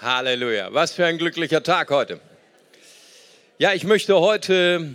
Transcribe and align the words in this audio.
Halleluja. 0.00 0.74
Was 0.74 0.92
für 0.92 1.06
ein 1.06 1.16
glücklicher 1.16 1.62
Tag 1.62 1.90
heute. 1.90 2.20
Ja, 3.58 3.72
ich 3.72 3.84
möchte 3.84 4.20
heute 4.20 4.94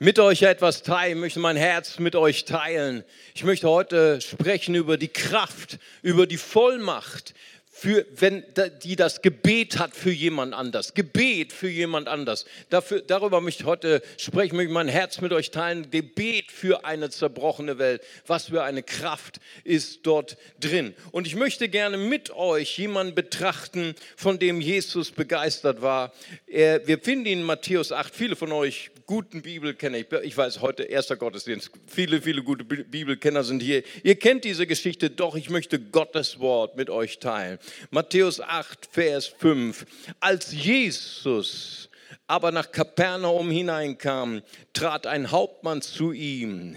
mit 0.00 0.18
euch 0.18 0.42
etwas 0.42 0.82
teilen, 0.82 1.20
möchte 1.20 1.38
mein 1.38 1.56
Herz 1.56 2.00
mit 2.00 2.16
euch 2.16 2.44
teilen. 2.44 3.04
Ich 3.36 3.44
möchte 3.44 3.68
heute 3.68 4.20
sprechen 4.20 4.74
über 4.74 4.96
die 4.96 5.06
Kraft, 5.08 5.78
über 6.02 6.26
die 6.26 6.36
Vollmacht, 6.36 7.32
für, 7.76 8.06
wenn 8.14 8.44
die 8.84 8.94
das 8.94 9.20
Gebet 9.20 9.80
hat 9.80 9.96
für 9.96 10.12
jemand 10.12 10.54
anders. 10.54 10.94
Gebet 10.94 11.52
für 11.52 11.68
jemand 11.68 12.06
anders. 12.06 12.44
Dafür, 12.70 13.00
darüber 13.00 13.40
möchte 13.40 13.64
ich 13.64 13.66
heute 13.66 14.00
sprechen, 14.16 14.56
möchte 14.56 14.72
mein 14.72 14.86
Herz 14.86 15.20
mit 15.20 15.32
euch 15.32 15.50
teilen. 15.50 15.90
Gebet 15.90 16.52
für 16.52 16.84
eine 16.84 17.10
zerbrochene 17.10 17.78
Welt. 17.78 18.00
Was 18.28 18.46
für 18.46 18.62
eine 18.62 18.84
Kraft 18.84 19.40
ist 19.64 20.06
dort 20.06 20.36
drin. 20.60 20.94
Und 21.10 21.26
ich 21.26 21.34
möchte 21.34 21.68
gerne 21.68 21.96
mit 21.96 22.30
euch 22.30 22.78
jemanden 22.78 23.16
betrachten, 23.16 23.96
von 24.16 24.38
dem 24.38 24.60
Jesus 24.60 25.10
begeistert 25.10 25.82
war. 25.82 26.12
Er, 26.46 26.86
wir 26.86 27.00
finden 27.00 27.26
ihn 27.26 27.40
in 27.40 27.44
Matthäus 27.44 27.90
8. 27.90 28.14
Viele 28.14 28.36
von 28.36 28.52
euch 28.52 28.92
guten 29.06 29.42
Bibelkenner, 29.42 29.98
ich, 30.22 30.36
weiß 30.36 30.60
heute 30.60 30.84
erster 30.84 31.16
Gottesdienst, 31.16 31.70
viele, 31.86 32.22
viele 32.22 32.42
gute 32.42 32.64
Bibelkenner 32.64 33.44
sind 33.44 33.62
hier. 33.62 33.82
Ihr 34.02 34.18
kennt 34.18 34.44
diese 34.44 34.66
Geschichte, 34.66 35.10
doch 35.10 35.34
ich 35.34 35.50
möchte 35.50 35.78
Gottes 35.78 36.40
Wort 36.40 36.76
mit 36.76 36.90
euch 36.90 37.18
teilen. 37.18 37.58
Matthäus 37.90 38.40
8, 38.40 38.88
Vers 38.90 39.26
5. 39.26 39.86
Als 40.20 40.52
Jesus 40.52 41.88
aber 42.26 42.52
nach 42.52 42.72
Kapernaum 42.72 43.50
hineinkam, 43.50 44.42
trat 44.72 45.06
ein 45.06 45.30
Hauptmann 45.30 45.82
zu 45.82 46.12
ihm, 46.12 46.76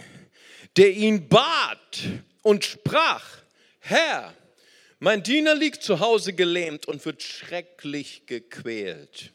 der 0.76 0.92
ihn 0.92 1.30
bat 1.30 2.00
und 2.42 2.66
sprach, 2.66 3.24
Herr, 3.80 4.34
mein 5.00 5.24
Diener 5.24 5.56
liegt 5.56 5.84
zu 5.84 6.00
Hause 6.00 6.34
gelähmt 6.34 6.88
und 6.88 7.06
wird 7.06 7.24
schrecklich 7.24 8.26
gequält. 8.26 9.32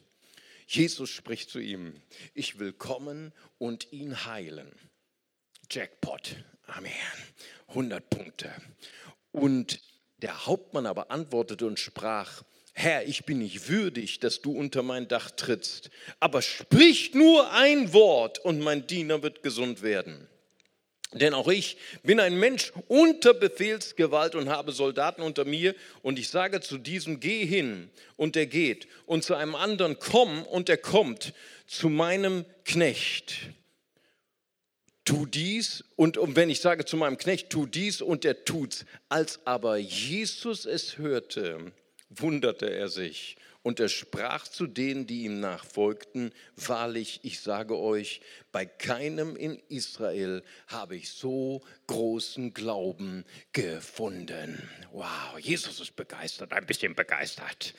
Jesus 0.73 1.11
spricht 1.11 1.51
zu 1.51 1.59
ihm, 1.59 2.01
ich 2.33 2.59
will 2.59 2.73
kommen 2.73 3.34
und 3.59 3.92
ihn 3.92 4.25
heilen. 4.25 4.73
Jackpot, 5.70 6.37
Amen. 6.67 6.92
100 7.69 8.09
Punkte. 8.09 8.51
Und 9.33 9.83
der 10.17 10.47
Hauptmann 10.47 10.87
aber 10.87 11.11
antwortete 11.11 11.67
und 11.67 11.79
sprach, 11.79 12.42
Herr, 12.73 13.06
ich 13.06 13.27
bin 13.27 13.41
nicht 13.41 13.69
würdig, 13.69 14.20
dass 14.20 14.41
du 14.41 14.53
unter 14.53 14.83
mein 14.83 15.09
Dach 15.09 15.31
trittst, 15.31 15.91
aber 16.20 16.41
sprich 16.41 17.12
nur 17.12 17.53
ein 17.53 17.92
Wort 17.92 18.39
und 18.39 18.61
mein 18.61 18.86
Diener 18.86 19.23
wird 19.23 19.42
gesund 19.42 19.83
werden. 19.83 20.27
Denn 21.13 21.35
auch 21.35 21.49
ich 21.49 21.77
bin 22.03 22.21
ein 22.21 22.39
Mensch 22.39 22.73
unter 22.89 23.35
Befehlsgewalt 23.35 24.35
und 24.35 24.49
habe 24.49 24.73
Soldaten 24.73 25.21
unter 25.23 25.45
mir. 25.45 25.75
Und 26.03 26.19
ich 26.19 26.29
sage 26.29 26.61
zu 26.61 26.79
diesem, 26.79 27.21
geh 27.21 27.45
hin 27.45 27.91
und 28.17 28.35
er 28.35 28.47
geht. 28.47 28.89
Und 29.05 29.23
zu 29.23 29.35
einem 29.35 29.55
anderen, 29.55 29.99
komm 29.99 30.43
und 30.45 30.69
er 30.69 30.79
kommt. 30.79 31.35
Zu 31.67 31.91
meinem 31.91 32.47
Knecht, 32.65 33.35
tu 35.05 35.27
dies. 35.27 35.85
Und, 35.97 36.17
und 36.17 36.35
wenn 36.35 36.49
ich 36.49 36.61
sage 36.61 36.87
zu 36.87 36.97
meinem 36.97 37.19
Knecht, 37.19 37.51
tu 37.51 37.67
dies 37.67 38.01
und 38.01 38.25
er 38.25 38.45
tut's. 38.45 38.87
Als 39.11 39.41
aber 39.45 39.77
Jesus 39.77 40.65
es 40.65 40.97
hörte, 40.97 41.73
wunderte 42.09 42.71
er 42.71 42.89
sich 42.89 43.37
und 43.63 43.81
er 43.81 43.89
sprach 43.89 44.49
zu 44.49 44.67
denen, 44.67 45.07
die 45.07 45.23
ihm 45.23 45.41
nachfolgten, 45.41 46.33
wahrlich, 46.57 47.21
ich 47.23 47.41
sage 47.41 47.79
euch, 47.79 48.21
bei 48.51 48.67
keinem 48.67 49.37
in 49.37 49.61
Israel 49.69 50.43
habe 50.67 50.97
ich 50.97 51.11
so 51.11 51.63
großen 51.87 52.55
Glauben 52.55 53.25
gefunden. 53.53 54.69
Wow, 54.93 55.39
Jesus 55.39 55.81
ist 55.81 55.97
begeistert, 55.97 56.53
ein 56.53 56.67
bisschen 56.67 56.95
begeistert, 56.95 57.75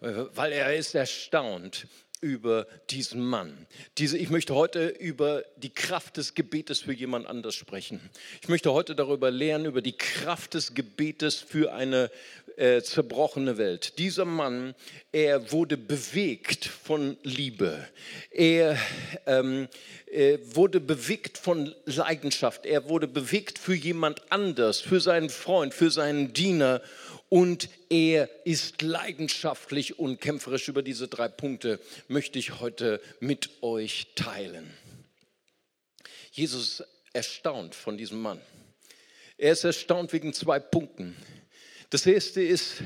äh, 0.00 0.24
weil 0.34 0.52
er 0.52 0.74
ist 0.74 0.94
erstaunt 0.94 1.86
über 2.20 2.66
diesen 2.88 3.20
Mann. 3.20 3.66
Diese, 3.98 4.16
ich 4.16 4.30
möchte 4.30 4.54
heute 4.54 4.88
über 4.88 5.44
die 5.56 5.72
Kraft 5.72 6.16
des 6.16 6.34
Gebetes 6.34 6.80
für 6.80 6.92
jemand 6.92 7.26
anders 7.26 7.54
sprechen. 7.54 8.00
Ich 8.40 8.48
möchte 8.48 8.72
heute 8.72 8.94
darüber 8.94 9.30
lernen, 9.30 9.66
über 9.66 9.82
die 9.82 9.96
Kraft 9.96 10.54
des 10.54 10.74
Gebetes 10.74 11.36
für 11.36 11.74
eine 11.74 12.10
äh, 12.56 12.82
zerbrochene 12.82 13.58
Welt. 13.58 13.98
Dieser 13.98 14.24
Mann, 14.24 14.74
er 15.12 15.52
wurde 15.52 15.76
bewegt 15.76 16.64
von 16.64 17.16
Liebe. 17.22 17.86
Er 18.30 18.78
ähm, 19.26 19.68
äh, 20.06 20.38
wurde 20.42 20.80
bewegt 20.80 21.38
von 21.38 21.74
Leidenschaft. 21.84 22.66
Er 22.66 22.88
wurde 22.88 23.08
bewegt 23.08 23.58
für 23.58 23.74
jemand 23.74 24.32
anders, 24.32 24.80
für 24.80 25.00
seinen 25.00 25.30
Freund, 25.30 25.74
für 25.74 25.90
seinen 25.90 26.32
Diener 26.32 26.82
und 27.28 27.68
er 27.90 28.28
ist 28.46 28.82
leidenschaftlich 28.82 29.98
und 29.98 30.20
kämpferisch. 30.20 30.68
Über 30.68 30.82
diese 30.82 31.08
drei 31.08 31.28
Punkte 31.28 31.80
möchte 32.08 32.38
ich 32.38 32.60
heute 32.60 33.00
mit 33.20 33.62
euch 33.62 34.08
teilen. 34.14 34.72
Jesus 36.30 36.80
ist 36.80 36.88
erstaunt 37.12 37.74
von 37.74 37.96
diesem 37.96 38.20
Mann. 38.20 38.40
Er 39.38 39.52
ist 39.52 39.64
erstaunt 39.64 40.12
wegen 40.12 40.32
zwei 40.32 40.58
Punkten. 40.58 41.16
Das 41.90 42.06
erste 42.06 42.42
ist, 42.42 42.82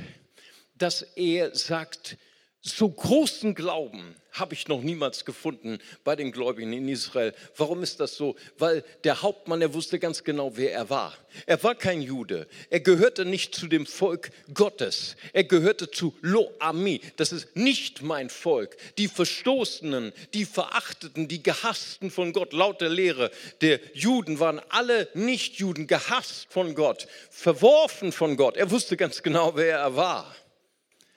dass 0.77 1.03
er 1.03 1.55
sagt, 1.55 2.17
so 2.63 2.91
großen 2.91 3.55
Glauben 3.55 4.17
habe 4.41 4.55
ich 4.55 4.67
noch 4.67 4.83
niemals 4.83 5.25
gefunden 5.25 5.79
bei 6.03 6.17
den 6.17 6.33
Gläubigen 6.33 6.73
in 6.73 6.89
Israel. 6.89 7.35
Warum 7.57 7.83
ist 7.83 8.01
das 8.01 8.17
so? 8.17 8.37
Weil 8.59 8.83
der 9.05 9.23
Hauptmann, 9.23 9.63
er 9.63 9.75
wusste 9.75 9.99
ganz 9.99 10.25
genau, 10.25 10.57
wer 10.57 10.73
er 10.73 10.91
war. 10.91 11.17
Er 11.47 11.63
war 11.63 11.75
kein 11.75 12.03
Jude. 12.03 12.49
Er 12.71 12.81
gehörte 12.81 13.25
nicht 13.25 13.55
zu 13.55 13.69
dem 13.69 13.87
Volk 13.87 14.33
Gottes. 14.53 15.17
Er 15.33 15.45
gehörte 15.45 15.91
zu 15.91 16.15
Lo-Ami. 16.23 17.01
Das 17.17 17.33
ist 17.33 17.55
nicht 17.55 18.03
mein 18.03 18.31
Volk. 18.31 18.77
Die 18.99 19.09
Verstoßenen, 19.09 20.13
die 20.35 20.45
Verachteten, 20.45 21.29
die 21.29 21.43
Gehassten 21.43 22.11
von 22.11 22.33
Gott. 22.33 22.53
Laut 22.53 22.81
der 22.81 22.89
Lehre 22.89 23.31
der 23.61 23.81
Juden 23.95 24.41
waren 24.41 24.61
alle 24.71 25.09
Nichtjuden 25.15 25.87
gehasst 25.87 26.47
von 26.51 26.75
Gott, 26.75 27.07
verworfen 27.31 28.13
von 28.13 28.37
Gott. 28.37 28.57
Er 28.57 28.71
wusste 28.71 28.97
ganz 28.97 29.23
genau, 29.23 29.55
wer 29.57 29.79
er 29.79 29.97
war. 29.97 30.35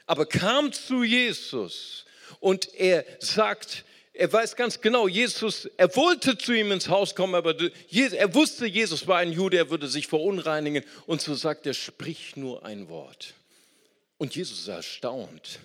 Aber 0.06 0.26
kam 0.26 0.74
zu 0.74 1.04
Jesus 1.04 2.06
und 2.44 2.74
er 2.76 3.06
sagt, 3.20 3.86
er 4.12 4.32
weiß 4.32 4.58
ganz 4.58 4.82
genau, 4.82 5.08
Jesus, 5.08 5.70
er 5.78 5.96
wollte 5.96 6.38
zu 6.38 6.52
ihm 6.52 6.74
ins 6.74 6.90
Haus 6.90 7.16
kommen, 7.16 7.36
aber 7.36 7.56
er 7.58 8.36
wusste, 8.36 8.66
Jesus 8.66 9.08
war 9.08 9.20
ein 9.20 9.32
Jude, 9.32 9.56
er 9.56 9.70
würde 9.70 9.88
sich 9.88 10.08
verunreinigen. 10.08 10.84
Und 11.06 11.22
so 11.22 11.36
sagt 11.36 11.66
er, 11.68 11.74
sprich 11.74 12.36
nur 12.36 12.66
ein 12.66 12.90
Wort. 12.90 13.34
Und 14.18 14.36
Jesus 14.36 14.60
ist 14.60 14.68
erstaunt. 14.68 15.60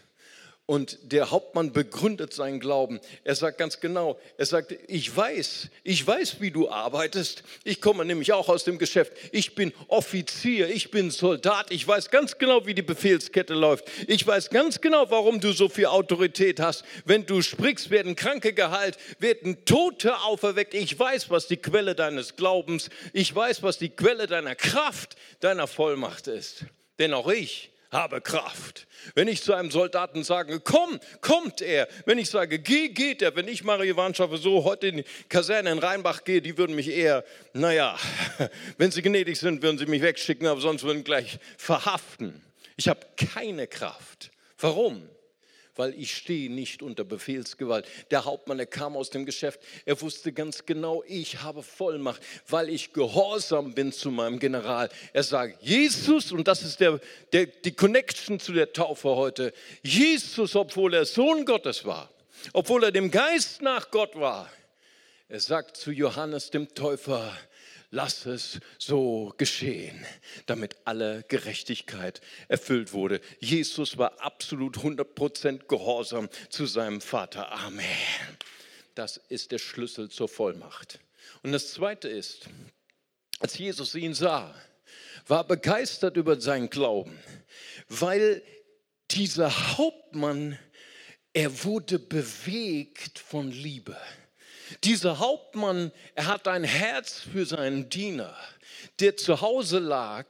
Und 0.71 0.99
der 1.13 1.31
Hauptmann 1.31 1.73
begründet 1.73 2.35
seinen 2.35 2.61
Glauben. 2.61 3.01
Er 3.25 3.35
sagt 3.35 3.57
ganz 3.57 3.81
genau, 3.81 4.21
er 4.37 4.45
sagt, 4.45 4.75
ich 4.87 5.17
weiß, 5.17 5.69
ich 5.83 6.07
weiß, 6.07 6.43
wie 6.43 6.51
du 6.51 6.69
arbeitest. 6.69 7.43
Ich 7.65 7.81
komme 7.81 8.05
nämlich 8.05 8.35
auch 8.35 8.51
aus 8.51 8.65
dem 8.65 8.77
Geschäft. 8.77 9.15
Ich 9.33 9.55
bin 9.55 9.73
Offizier, 9.87 10.69
ich 10.69 10.91
bin 10.91 11.11
Soldat. 11.11 11.71
Ich 11.71 11.89
weiß 11.89 12.11
ganz 12.11 12.37
genau, 12.37 12.67
wie 12.67 12.75
die 12.75 12.83
Befehlskette 12.83 13.55
läuft. 13.55 13.87
Ich 14.09 14.27
weiß 14.27 14.51
ganz 14.51 14.83
genau, 14.83 15.11
warum 15.11 15.41
du 15.41 15.53
so 15.53 15.71
viel 15.71 15.87
Autorität 15.87 16.61
hast. 16.61 16.85
Wenn 17.07 17.25
du 17.25 17.41
sprichst, 17.41 17.89
werden 17.89 18.15
Kranke 18.15 18.53
geheilt, 18.53 18.99
werden 19.21 19.65
Tote 19.65 20.21
auferweckt. 20.21 20.75
Ich 20.75 20.99
weiß, 20.99 21.31
was 21.31 21.47
die 21.47 21.57
Quelle 21.57 21.95
deines 21.95 22.37
Glaubens, 22.37 22.91
ich 23.15 23.35
weiß, 23.35 23.63
was 23.63 23.79
die 23.79 23.89
Quelle 23.89 24.27
deiner 24.27 24.55
Kraft, 24.55 25.17
deiner 25.41 25.67
Vollmacht 25.67 26.27
ist. 26.27 26.67
Denn 26.99 27.15
auch 27.15 27.29
ich 27.31 27.71
habe 27.91 28.21
Kraft. 28.21 28.87
Wenn 29.15 29.29
ich 29.29 29.43
zu 29.43 29.55
einem 29.55 29.71
Soldaten 29.71 30.25
sage, 30.25 30.61
komm, 30.61 31.01
kommt 31.21 31.63
er. 31.63 31.89
Wenn 32.05 32.19
ich 32.19 32.29
sage, 32.31 32.59
geh, 32.59 32.89
geht 32.89 33.23
er. 33.23 33.35
Wenn 33.37 33.49
ich 33.49 33.65
Mario 33.65 33.97
Warnschaffe 33.97 34.37
so 34.37 34.65
heute 34.65 34.89
in 34.89 34.97
die 34.99 35.05
Kaserne 35.29 35.71
in 35.71 35.79
Rheinbach 35.79 36.25
gehe, 36.25 36.43
die 36.43 36.59
würden 36.59 36.77
mich 36.77 36.89
eher, 36.89 37.25
naja, 37.53 37.99
wenn 38.79 38.91
sie 38.91 39.03
gnädig 39.03 39.39
sind, 39.39 39.63
würden 39.63 39.79
sie 39.79 39.87
mich 39.87 40.03
wegschicken, 40.03 40.47
aber 40.47 40.61
sonst 40.61 40.83
würden 40.83 41.05
gleich 41.05 41.39
verhaften. 41.57 42.43
Ich 42.77 42.89
habe 42.89 43.01
keine 43.17 43.67
Kraft. 43.67 44.31
Warum? 44.59 45.09
Weil 45.79 45.95
ich 45.99 46.15
stehe 46.15 46.51
nicht 46.51 46.83
unter 46.83 47.05
Befehlsgewalt. 47.05 47.87
Der 48.11 48.25
Hauptmann, 48.25 48.59
der 48.59 48.67
kam 48.67 48.97
aus 48.97 49.11
dem 49.11 49.25
Geschäft, 49.25 49.61
er 49.85 50.01
wusste 50.01 50.33
ganz 50.33 50.67
genau, 50.67 51.05
ich 51.07 51.43
habe 51.43 51.63
Vollmacht, 51.63 52.21
weil 52.49 52.69
ich 52.69 52.93
gehorsam 52.93 53.75
bin 53.75 53.93
zu 53.93 54.11
meinem 54.11 54.41
General. 54.41 54.89
Er 55.13 55.23
sagt, 55.23 55.63
Jesus, 55.63 56.33
und 56.33 56.49
das 56.49 56.63
ist 56.63 56.81
der, 56.81 57.01
der, 57.33 57.47
die 57.47 57.73
Connection 57.73 58.41
zu 58.41 58.53
der 58.53 58.73
Taufe 58.73 59.09
heute, 59.11 59.53
Jesus, 59.83 60.57
obwohl 60.57 60.95
er 60.95 61.05
Sohn 61.05 61.45
Gottes 61.45 61.85
war, 61.85 62.11
obwohl 62.53 62.85
er 62.85 62.93
dem 62.93 63.11
Geist 63.11 63.63
nach 63.63 63.91
Gott 63.91 64.17
war, 64.17 64.51
er 65.29 65.41
sagt 65.41 65.77
zu 65.77 65.93
Johannes 65.93 66.51
dem 66.51 66.75
Täufer, 66.75 67.37
lass 67.91 68.27
es 68.27 68.61
so 68.79 69.33
geschehen, 69.37 70.05
damit 70.47 70.77
alle 70.85 71.25
Gerechtigkeit 71.29 72.21
erfüllt 72.49 72.93
wurde. 72.93 73.21
Jesus 73.41 73.99
war 73.99 74.21
absolut 74.21 74.79
100% 74.79 75.67
gehorsam 75.67 76.29
zu 76.51 76.67
seinem 76.67 77.01
Vater. 77.01 77.51
Amen. 77.53 77.87
Das 78.95 79.17
ist 79.29 79.53
der 79.53 79.59
Schlüssel 79.59 80.11
zur 80.11 80.29
Vollmacht. 80.29 81.01
Und 81.43 81.53
das 81.53 81.73
Zweite 81.73 82.09
ist, 82.09 82.49
als 83.41 83.57
Jesus 83.57 83.95
ihn 83.95 84.15
sah, 84.15 84.55
war 85.27 85.45
begeistert 85.45 86.17
über 86.17 86.41
seinen 86.41 86.71
Glauben, 86.71 87.19
weil 87.89 88.43
dieser 89.11 89.77
Hauptmann, 89.77 90.59
er 91.33 91.65
wurde 91.65 91.99
bewegt 91.99 93.19
von 93.19 93.51
Liebe. 93.51 93.97
Dieser 94.85 95.19
Hauptmann, 95.19 95.93
er 96.15 96.27
hat 96.27 96.49
ein 96.49 96.65
Herz 96.65 97.21
für 97.21 97.47
seinen 97.47 97.89
Diener, 97.89 98.37
der 99.01 99.17
zu 99.17 99.41
Hause 99.41 99.79
lag 99.79 100.27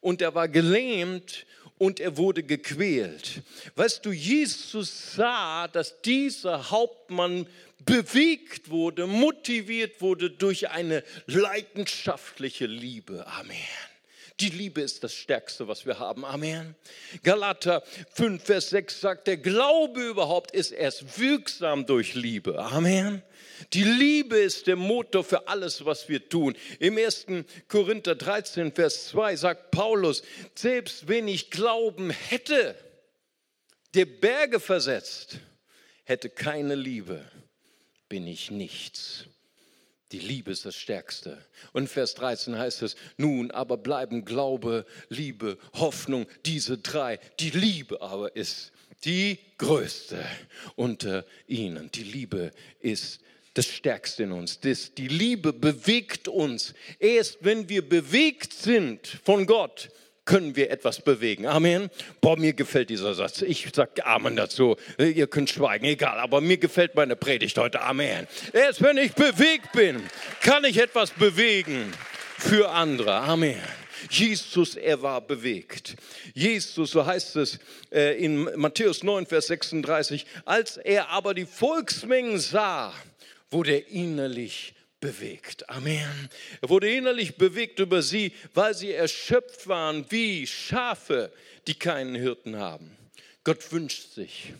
und 0.00 0.22
er 0.22 0.34
war 0.34 0.48
gelähmt 0.48 1.46
und 1.78 1.98
er 1.98 2.16
wurde 2.16 2.42
gequält. 2.42 3.42
Weißt 3.74 4.04
du, 4.04 4.12
Jesus 4.12 5.14
sah, 5.14 5.66
dass 5.68 6.02
dieser 6.02 6.70
Hauptmann 6.70 7.46
bewegt 7.84 8.70
wurde, 8.70 9.06
motiviert 9.06 10.00
wurde 10.00 10.30
durch 10.30 10.68
eine 10.68 11.02
leidenschaftliche 11.26 12.66
Liebe. 12.66 13.26
Amen. 13.26 13.56
Die 14.40 14.48
Liebe 14.48 14.80
ist 14.80 15.04
das 15.04 15.14
Stärkste, 15.14 15.68
was 15.68 15.84
wir 15.84 15.98
haben. 15.98 16.24
Amen. 16.24 16.74
Galater 17.22 17.82
5, 18.14 18.42
Vers 18.42 18.70
6 18.70 19.00
sagt, 19.00 19.26
der 19.26 19.36
Glaube 19.36 20.00
überhaupt 20.00 20.52
ist 20.52 20.72
erst 20.72 21.18
wirksam 21.18 21.84
durch 21.84 22.14
Liebe. 22.14 22.58
Amen. 22.58 23.22
Die 23.72 23.84
Liebe 23.84 24.38
ist 24.38 24.66
der 24.66 24.76
Motor 24.76 25.24
für 25.24 25.48
alles, 25.48 25.84
was 25.84 26.08
wir 26.08 26.28
tun. 26.28 26.56
Im 26.78 26.96
1. 26.96 27.26
Korinther 27.68 28.14
13, 28.14 28.72
Vers 28.72 29.08
2 29.08 29.36
sagt 29.36 29.70
Paulus, 29.70 30.22
selbst 30.54 31.08
wenn 31.08 31.28
ich 31.28 31.50
Glauben 31.50 32.10
hätte, 32.10 32.74
der 33.94 34.06
Berge 34.06 34.60
versetzt, 34.60 35.38
hätte 36.04 36.30
keine 36.30 36.74
Liebe, 36.74 37.24
bin 38.08 38.26
ich 38.26 38.50
nichts. 38.50 39.26
Die 40.12 40.18
Liebe 40.18 40.50
ist 40.50 40.64
das 40.64 40.74
Stärkste. 40.74 41.38
Und 41.72 41.88
Vers 41.88 42.14
13 42.14 42.58
heißt 42.58 42.82
es, 42.82 42.96
nun 43.16 43.52
aber 43.52 43.76
bleiben 43.76 44.24
Glaube, 44.24 44.84
Liebe, 45.08 45.56
Hoffnung, 45.74 46.26
diese 46.44 46.78
drei. 46.78 47.20
Die 47.38 47.50
Liebe 47.50 48.02
aber 48.02 48.34
ist 48.34 48.72
die 49.04 49.38
größte 49.58 50.24
unter 50.74 51.24
ihnen. 51.46 51.90
Die 51.92 52.02
Liebe 52.02 52.50
ist 52.80 53.20
das 53.54 53.66
Stärkste 53.66 54.24
in 54.24 54.32
uns. 54.32 54.60
Das, 54.60 54.94
die 54.94 55.08
Liebe 55.08 55.52
bewegt 55.52 56.28
uns. 56.28 56.74
Erst 56.98 57.38
wenn 57.40 57.68
wir 57.68 57.88
bewegt 57.88 58.52
sind 58.52 59.18
von 59.24 59.46
Gott, 59.46 59.90
können 60.24 60.54
wir 60.54 60.70
etwas 60.70 61.00
bewegen. 61.00 61.46
Amen. 61.46 61.90
Boah, 62.20 62.38
mir 62.38 62.52
gefällt 62.52 62.90
dieser 62.90 63.14
Satz. 63.14 63.42
Ich 63.42 63.66
sage 63.74 64.06
Amen 64.06 64.36
dazu. 64.36 64.76
Ihr 64.98 65.26
könnt 65.26 65.50
schweigen, 65.50 65.86
egal. 65.86 66.20
Aber 66.20 66.40
mir 66.40 66.58
gefällt 66.58 66.94
meine 66.94 67.16
Predigt 67.16 67.58
heute. 67.58 67.80
Amen. 67.82 68.28
Erst 68.52 68.80
wenn 68.82 68.96
ich 68.96 69.12
bewegt 69.14 69.72
bin, 69.72 70.00
kann 70.40 70.64
ich 70.64 70.78
etwas 70.78 71.10
bewegen 71.10 71.92
für 72.38 72.70
andere. 72.70 73.14
Amen. 73.14 73.60
Jesus, 74.08 74.76
er 74.76 75.02
war 75.02 75.20
bewegt. 75.20 75.96
Jesus, 76.32 76.92
so 76.92 77.04
heißt 77.04 77.36
es 77.36 77.58
äh, 77.92 78.16
in 78.22 78.44
Matthäus 78.56 79.02
9, 79.02 79.26
Vers 79.26 79.48
36, 79.48 80.26
als 80.44 80.76
er 80.76 81.10
aber 81.10 81.34
die 81.34 81.44
Volksmengen 81.44 82.38
sah, 82.38 82.94
wurde 83.50 83.72
er 83.72 83.88
innerlich 83.88 84.74
bewegt. 85.00 85.68
Amen. 85.68 86.28
Er 86.60 86.68
wurde 86.68 86.92
innerlich 86.92 87.36
bewegt 87.36 87.78
über 87.78 88.02
sie, 88.02 88.32
weil 88.54 88.74
sie 88.74 88.92
erschöpft 88.92 89.66
waren 89.66 90.04
wie 90.10 90.46
Schafe, 90.46 91.32
die 91.66 91.74
keinen 91.74 92.14
Hirten 92.14 92.56
haben. 92.56 92.96
Gott 93.44 93.72
wünscht 93.72 94.12
sich, 94.12 94.52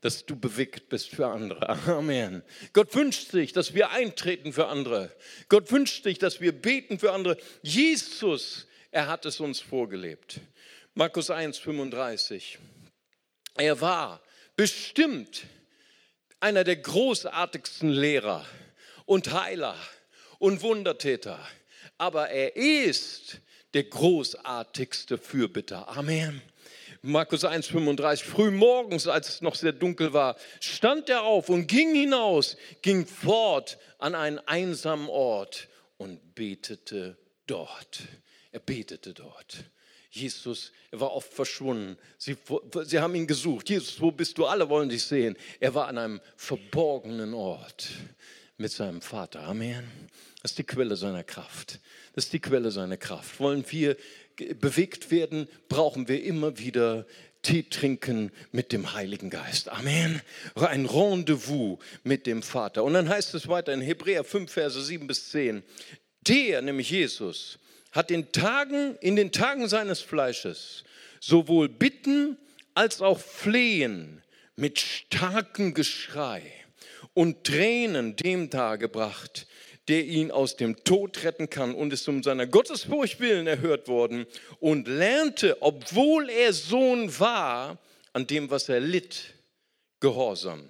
dass 0.00 0.24
du 0.24 0.34
bewegt 0.34 0.88
bist 0.88 1.10
für 1.10 1.26
andere. 1.26 1.68
Amen. 1.86 2.42
Gott 2.72 2.94
wünscht 2.94 3.30
sich, 3.30 3.52
dass 3.52 3.74
wir 3.74 3.90
eintreten 3.90 4.52
für 4.52 4.66
andere. 4.66 5.14
Gott 5.48 5.70
wünscht 5.70 6.04
sich, 6.04 6.18
dass 6.18 6.40
wir 6.40 6.52
beten 6.52 6.98
für 6.98 7.12
andere. 7.12 7.36
Jesus, 7.62 8.66
er 8.90 9.06
hat 9.08 9.26
es 9.26 9.40
uns 9.40 9.60
vorgelebt. 9.60 10.40
Markus 10.94 11.30
1, 11.30 11.58
35. 11.58 12.58
Er 13.56 13.80
war 13.80 14.22
bestimmt 14.56 15.44
einer 16.42 16.64
der 16.64 16.76
großartigsten 16.76 17.88
Lehrer 17.88 18.44
und 19.06 19.32
Heiler 19.32 19.76
und 20.38 20.62
Wundertäter. 20.62 21.38
Aber 21.98 22.30
er 22.30 22.56
ist 22.56 23.40
der 23.74 23.84
großartigste 23.84 25.18
Fürbitter. 25.18 25.88
Amen. 25.88 26.42
Markus 27.00 27.44
1,35, 27.44 28.24
früh 28.24 28.50
morgens, 28.50 29.06
als 29.06 29.28
es 29.28 29.40
noch 29.40 29.54
sehr 29.54 29.72
dunkel 29.72 30.12
war, 30.12 30.36
stand 30.60 31.08
er 31.08 31.22
auf 31.22 31.48
und 31.48 31.66
ging 31.66 31.94
hinaus, 31.94 32.56
ging 32.80 33.06
fort 33.06 33.78
an 33.98 34.14
einen 34.14 34.38
einsamen 34.40 35.08
Ort 35.08 35.68
und 35.96 36.34
betete 36.34 37.16
dort. 37.46 38.02
Er 38.50 38.60
betete 38.60 39.14
dort. 39.14 39.64
Jesus, 40.14 40.72
er 40.90 41.00
war 41.00 41.12
oft 41.12 41.32
verschwunden. 41.32 41.96
Sie, 42.18 42.36
sie 42.84 43.00
haben 43.00 43.14
ihn 43.14 43.26
gesucht. 43.26 43.70
Jesus, 43.70 43.98
wo 43.98 44.10
bist 44.10 44.36
du? 44.36 44.44
Alle 44.44 44.68
wollen 44.68 44.90
dich 44.90 45.02
sehen. 45.04 45.36
Er 45.58 45.74
war 45.74 45.88
an 45.88 45.96
einem 45.96 46.20
verborgenen 46.36 47.32
Ort 47.32 47.88
mit 48.58 48.70
seinem 48.72 49.00
Vater. 49.00 49.40
Amen. 49.44 49.84
Das 50.42 50.52
ist 50.52 50.58
die 50.58 50.64
Quelle 50.64 50.96
seiner 50.96 51.24
Kraft. 51.24 51.80
Das 52.14 52.24
ist 52.24 52.32
die 52.34 52.40
Quelle 52.40 52.70
seiner 52.70 52.98
Kraft. 52.98 53.40
Wollen 53.40 53.64
wir 53.70 53.96
bewegt 54.60 55.10
werden, 55.10 55.48
brauchen 55.70 56.08
wir 56.08 56.22
immer 56.22 56.58
wieder 56.58 57.06
Tee 57.40 57.62
trinken 57.62 58.30
mit 58.52 58.70
dem 58.72 58.92
Heiligen 58.92 59.30
Geist. 59.30 59.70
Amen. 59.70 60.20
Ein 60.54 60.84
Rendezvous 60.84 61.78
mit 62.04 62.26
dem 62.26 62.42
Vater. 62.42 62.84
Und 62.84 62.92
dann 62.92 63.08
heißt 63.08 63.34
es 63.34 63.48
weiter 63.48 63.72
in 63.72 63.80
Hebräer 63.80 64.24
5, 64.24 64.52
Verse 64.52 64.80
7 64.80 65.06
bis 65.06 65.30
10. 65.30 65.62
Der, 66.28 66.60
nämlich 66.60 66.90
Jesus, 66.90 67.58
hat 67.92 68.10
in, 68.10 68.32
Tagen, 68.32 68.96
in 69.00 69.16
den 69.16 69.32
Tagen 69.32 69.68
seines 69.68 70.00
Fleisches 70.00 70.84
sowohl 71.20 71.68
Bitten 71.68 72.36
als 72.74 73.00
auch 73.00 73.20
Flehen 73.20 74.22
mit 74.56 74.80
starkem 74.80 75.74
Geschrei 75.74 76.42
und 77.14 77.44
Tränen 77.44 78.16
dem 78.16 78.50
dargebracht, 78.50 79.46
der 79.88 80.04
ihn 80.04 80.30
aus 80.30 80.56
dem 80.56 80.84
Tod 80.84 81.22
retten 81.24 81.50
kann 81.50 81.74
und 81.74 81.92
ist 81.92 82.08
um 82.08 82.22
seiner 82.22 82.46
Gottesfurcht 82.46 83.20
willen 83.20 83.46
erhört 83.46 83.88
worden 83.88 84.26
und 84.60 84.88
lernte, 84.88 85.60
obwohl 85.60 86.30
er 86.30 86.52
Sohn 86.52 87.18
war, 87.18 87.78
an 88.12 88.26
dem, 88.26 88.50
was 88.50 88.68
er 88.68 88.80
litt, 88.80 89.34
Gehorsam. 90.00 90.68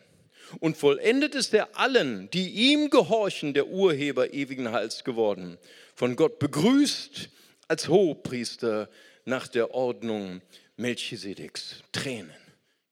Und 0.60 0.76
vollendet 0.76 1.34
ist 1.34 1.54
er 1.54 1.78
allen, 1.78 2.28
die 2.30 2.48
ihm 2.72 2.90
gehorchen, 2.90 3.54
der 3.54 3.68
Urheber 3.68 4.34
ewigen 4.34 4.70
Heils 4.70 5.04
geworden. 5.04 5.56
Von 5.94 6.16
Gott 6.16 6.38
begrüßt 6.38 7.28
als 7.68 7.88
Hohepriester 7.88 8.88
nach 9.24 9.48
der 9.48 9.72
Ordnung 9.72 10.42
Melchisedeks. 10.76 11.82
Tränen, 11.92 12.34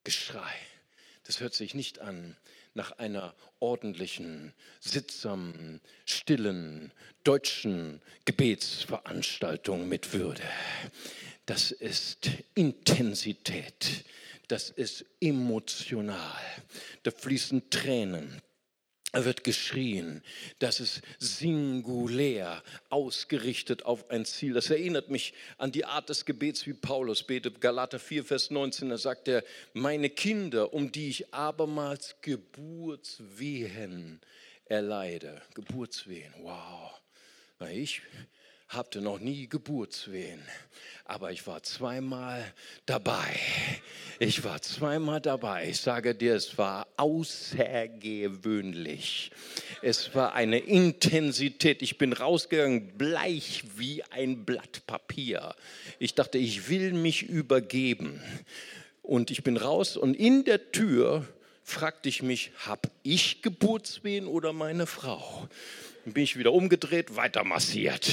Geschrei. 0.04 0.52
Das 1.24 1.40
hört 1.40 1.54
sich 1.54 1.74
nicht 1.74 2.00
an 2.00 2.36
nach 2.74 2.92
einer 2.92 3.34
ordentlichen, 3.58 4.52
sittsamen, 4.80 5.80
stillen, 6.04 6.92
deutschen 7.24 8.00
Gebetsveranstaltung 8.24 9.88
mit 9.88 10.12
Würde. 10.12 10.42
Das 11.46 11.72
ist 11.72 12.30
Intensität, 12.54 14.04
das 14.48 14.70
ist 14.70 15.04
emotional. 15.20 16.40
Da 17.02 17.10
fließen 17.10 17.70
Tränen, 17.70 18.40
wird 19.12 19.44
geschrien. 19.44 20.22
Das 20.58 20.80
ist 20.80 21.02
singulär 21.18 22.62
ausgerichtet 22.88 23.84
auf 23.84 24.08
ein 24.10 24.24
Ziel. 24.24 24.54
Das 24.54 24.70
erinnert 24.70 25.10
mich 25.10 25.34
an 25.58 25.72
die 25.72 25.84
Art 25.84 26.08
des 26.08 26.24
Gebets, 26.24 26.66
wie 26.66 26.74
Paulus 26.74 27.22
betet. 27.24 27.60
Galater 27.60 27.98
4, 27.98 28.24
Vers 28.24 28.50
19, 28.50 28.90
da 28.90 28.98
sagt 28.98 29.28
er, 29.28 29.42
meine 29.72 30.10
Kinder, 30.10 30.72
um 30.72 30.92
die 30.92 31.08
ich 31.08 31.34
abermals 31.34 32.16
Geburtswehen 32.22 34.20
erleide. 34.64 35.42
Geburtswehen, 35.54 36.32
wow. 36.42 36.92
Na, 37.58 37.70
ich 37.70 38.02
hatte 38.70 39.00
noch 39.00 39.18
nie 39.18 39.48
Geburtswehen, 39.48 40.40
aber 41.04 41.32
ich 41.32 41.44
war 41.48 41.64
zweimal 41.64 42.44
dabei. 42.86 43.36
Ich 44.20 44.44
war 44.44 44.62
zweimal 44.62 45.20
dabei. 45.20 45.68
Ich 45.68 45.80
sage 45.80 46.14
dir, 46.14 46.36
es 46.36 46.56
war 46.56 46.86
außergewöhnlich. 46.96 49.32
Es 49.82 50.14
war 50.14 50.34
eine 50.34 50.60
Intensität. 50.60 51.82
Ich 51.82 51.98
bin 51.98 52.12
rausgegangen, 52.12 52.96
bleich 52.96 53.64
wie 53.76 54.04
ein 54.04 54.44
Blatt 54.44 54.86
Papier. 54.86 55.56
Ich 55.98 56.14
dachte, 56.14 56.38
ich 56.38 56.68
will 56.68 56.92
mich 56.92 57.24
übergeben. 57.24 58.22
Und 59.02 59.32
ich 59.32 59.42
bin 59.42 59.56
raus 59.56 59.96
und 59.96 60.14
in 60.14 60.44
der 60.44 60.70
Tür 60.70 61.26
fragte 61.64 62.08
ich 62.08 62.22
mich, 62.22 62.52
habe 62.66 62.88
ich 63.02 63.42
Geburtswehen 63.42 64.28
oder 64.28 64.52
meine 64.52 64.86
Frau? 64.86 65.48
Bin 66.04 66.24
ich 66.24 66.38
wieder 66.38 66.52
umgedreht, 66.52 67.16
weiter 67.16 67.44
massiert. 67.44 68.10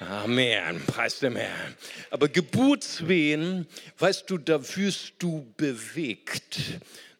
Amen, 0.00 0.82
preis 0.86 1.20
dem 1.20 1.36
Herrn. 1.36 1.76
Aber 2.10 2.28
Geburtswehen, 2.28 3.66
weißt 3.98 4.28
du, 4.28 4.38
da 4.38 4.60
wirst 4.76 5.14
du 5.20 5.46
bewegt. 5.56 6.58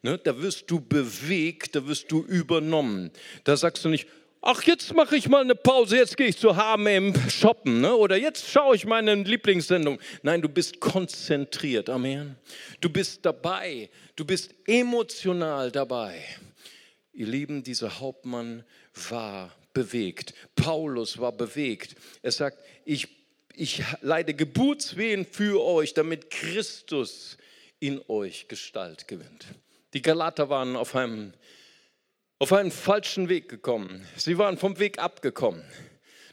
Ne? 0.01 0.17
Da 0.17 0.41
wirst 0.41 0.69
du 0.69 0.81
bewegt, 0.81 1.75
da 1.75 1.87
wirst 1.87 2.11
du 2.11 2.23
übernommen. 2.23 3.11
Da 3.45 3.55
sagst 3.55 3.85
du 3.85 3.89
nicht, 3.89 4.07
ach, 4.41 4.63
jetzt 4.63 4.93
mache 4.93 5.15
ich 5.15 5.29
mal 5.29 5.41
eine 5.41 5.55
Pause, 5.55 5.97
jetzt 5.97 6.17
gehe 6.17 6.27
ich 6.27 6.37
zu 6.37 6.57
H&M 6.57 7.13
shoppen 7.29 7.79
ne? 7.79 7.95
oder 7.95 8.17
jetzt 8.17 8.49
schaue 8.49 8.75
ich 8.75 8.85
meine 8.85 9.15
Lieblingssendung. 9.15 9.99
Nein, 10.23 10.41
du 10.41 10.49
bist 10.49 10.79
konzentriert, 10.81 11.89
Amen. 11.89 12.35
Du 12.81 12.89
bist 12.89 13.25
dabei, 13.25 13.89
du 14.15 14.25
bist 14.25 14.53
emotional 14.65 15.71
dabei. 15.71 16.21
Ihr 17.13 17.27
Lieben, 17.27 17.63
dieser 17.63 17.99
Hauptmann 17.99 18.63
war 19.09 19.51
bewegt. 19.73 20.33
Paulus 20.55 21.19
war 21.19 21.31
bewegt. 21.31 21.95
Er 22.21 22.31
sagt, 22.31 22.59
ich, 22.85 23.07
ich 23.55 23.83
leide 24.01 24.33
Geburtswehen 24.33 25.25
für 25.25 25.63
euch, 25.63 25.93
damit 25.93 26.29
Christus 26.29 27.37
in 27.79 28.01
euch 28.07 28.47
Gestalt 28.47 29.07
gewinnt. 29.07 29.45
Die 29.93 30.01
Galater 30.01 30.49
waren 30.49 30.75
auf 30.75 30.95
einem 30.95 31.33
auf 32.41 32.53
einen 32.53 32.71
falschen 32.71 33.29
Weg 33.29 33.49
gekommen. 33.49 34.03
Sie 34.17 34.39
waren 34.39 34.57
vom 34.57 34.79
Weg 34.79 34.97
abgekommen. 34.97 35.63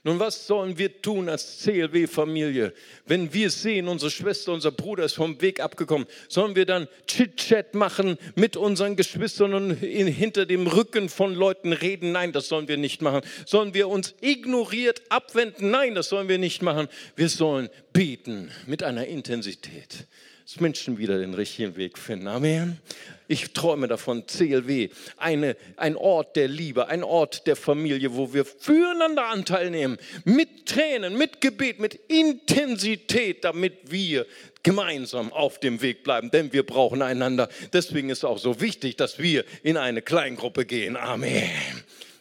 Nun, 0.04 0.18
was 0.18 0.46
sollen 0.46 0.78
wir 0.78 1.02
tun 1.02 1.28
als 1.28 1.60
CLW-Familie, 1.60 2.72
wenn 3.06 3.32
wir 3.32 3.50
sehen, 3.50 3.88
unsere 3.88 4.10
Schwester, 4.10 4.52
unser 4.52 4.70
Bruder 4.70 5.04
ist 5.04 5.14
vom 5.14 5.40
Weg 5.40 5.60
abgekommen? 5.60 6.06
Sollen 6.28 6.56
wir 6.56 6.66
dann 6.66 6.88
Chit-Chat 7.06 7.74
machen 7.74 8.16
mit 8.36 8.56
unseren 8.56 8.96
Geschwistern 8.96 9.54
und 9.54 9.82
in, 9.82 10.06
hinter 10.06 10.46
dem 10.46 10.66
Rücken 10.66 11.08
von 11.08 11.34
Leuten 11.34 11.72
reden? 11.72 12.12
Nein, 12.12 12.32
das 12.32 12.48
sollen 12.48 12.68
wir 12.68 12.76
nicht 12.76 13.02
machen. 13.02 13.22
Sollen 13.46 13.74
wir 13.74 13.88
uns 13.88 14.14
ignoriert 14.20 15.02
abwenden? 15.08 15.70
Nein, 15.70 15.94
das 15.94 16.08
sollen 16.08 16.28
wir 16.28 16.38
nicht 16.38 16.62
machen. 16.62 16.88
Wir 17.16 17.28
sollen 17.28 17.68
beten 17.92 18.50
mit 18.66 18.82
einer 18.82 19.06
Intensität 19.06 20.06
dass 20.48 20.60
Menschen 20.60 20.96
wieder 20.96 21.18
den 21.18 21.34
richtigen 21.34 21.76
Weg 21.76 21.98
finden. 21.98 22.26
Amen. 22.26 22.80
Ich 23.26 23.52
träume 23.52 23.86
davon, 23.86 24.26
CLW, 24.26 24.88
eine, 25.18 25.58
ein 25.76 25.94
Ort 25.94 26.36
der 26.36 26.48
Liebe, 26.48 26.88
ein 26.88 27.04
Ort 27.04 27.46
der 27.46 27.54
Familie, 27.54 28.14
wo 28.16 28.32
wir 28.32 28.46
füreinander 28.46 29.26
Anteil 29.26 29.68
nehmen, 29.68 29.98
mit 30.24 30.64
Tränen, 30.64 31.18
mit 31.18 31.42
Gebet, 31.42 31.80
mit 31.80 31.96
Intensität, 32.08 33.44
damit 33.44 33.90
wir 33.90 34.24
gemeinsam 34.62 35.34
auf 35.34 35.60
dem 35.60 35.82
Weg 35.82 36.02
bleiben, 36.02 36.30
denn 36.30 36.50
wir 36.50 36.64
brauchen 36.64 37.02
einander. 37.02 37.50
Deswegen 37.74 38.08
ist 38.08 38.18
es 38.18 38.24
auch 38.24 38.38
so 38.38 38.58
wichtig, 38.58 38.96
dass 38.96 39.18
wir 39.18 39.44
in 39.62 39.76
eine 39.76 40.00
Kleingruppe 40.00 40.64
gehen. 40.64 40.96
Amen. 40.96 41.50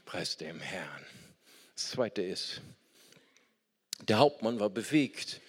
Preis 0.06 0.36
dem 0.36 0.60
Herrn. 0.60 1.06
Das 1.76 1.92
Zweite 1.92 2.24
ist, 2.24 2.60
der 4.06 4.20
Hauptmann 4.20 4.60
war 4.60 4.70
bewegt 4.70 5.40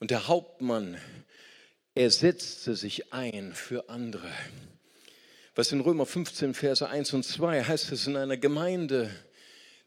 und 0.00 0.10
der 0.10 0.26
Hauptmann 0.26 0.98
er 1.94 2.10
setzte 2.10 2.74
sich 2.74 3.12
ein 3.12 3.54
für 3.54 3.88
andere. 3.88 4.30
Was 5.54 5.70
in 5.70 5.80
Römer 5.80 6.06
15, 6.06 6.54
Verse 6.54 6.88
1 6.88 7.12
und 7.12 7.24
2 7.24 7.62
heißt 7.62 7.92
es 7.92 8.06
in 8.08 8.16
einer 8.16 8.36
Gemeinde, 8.36 9.14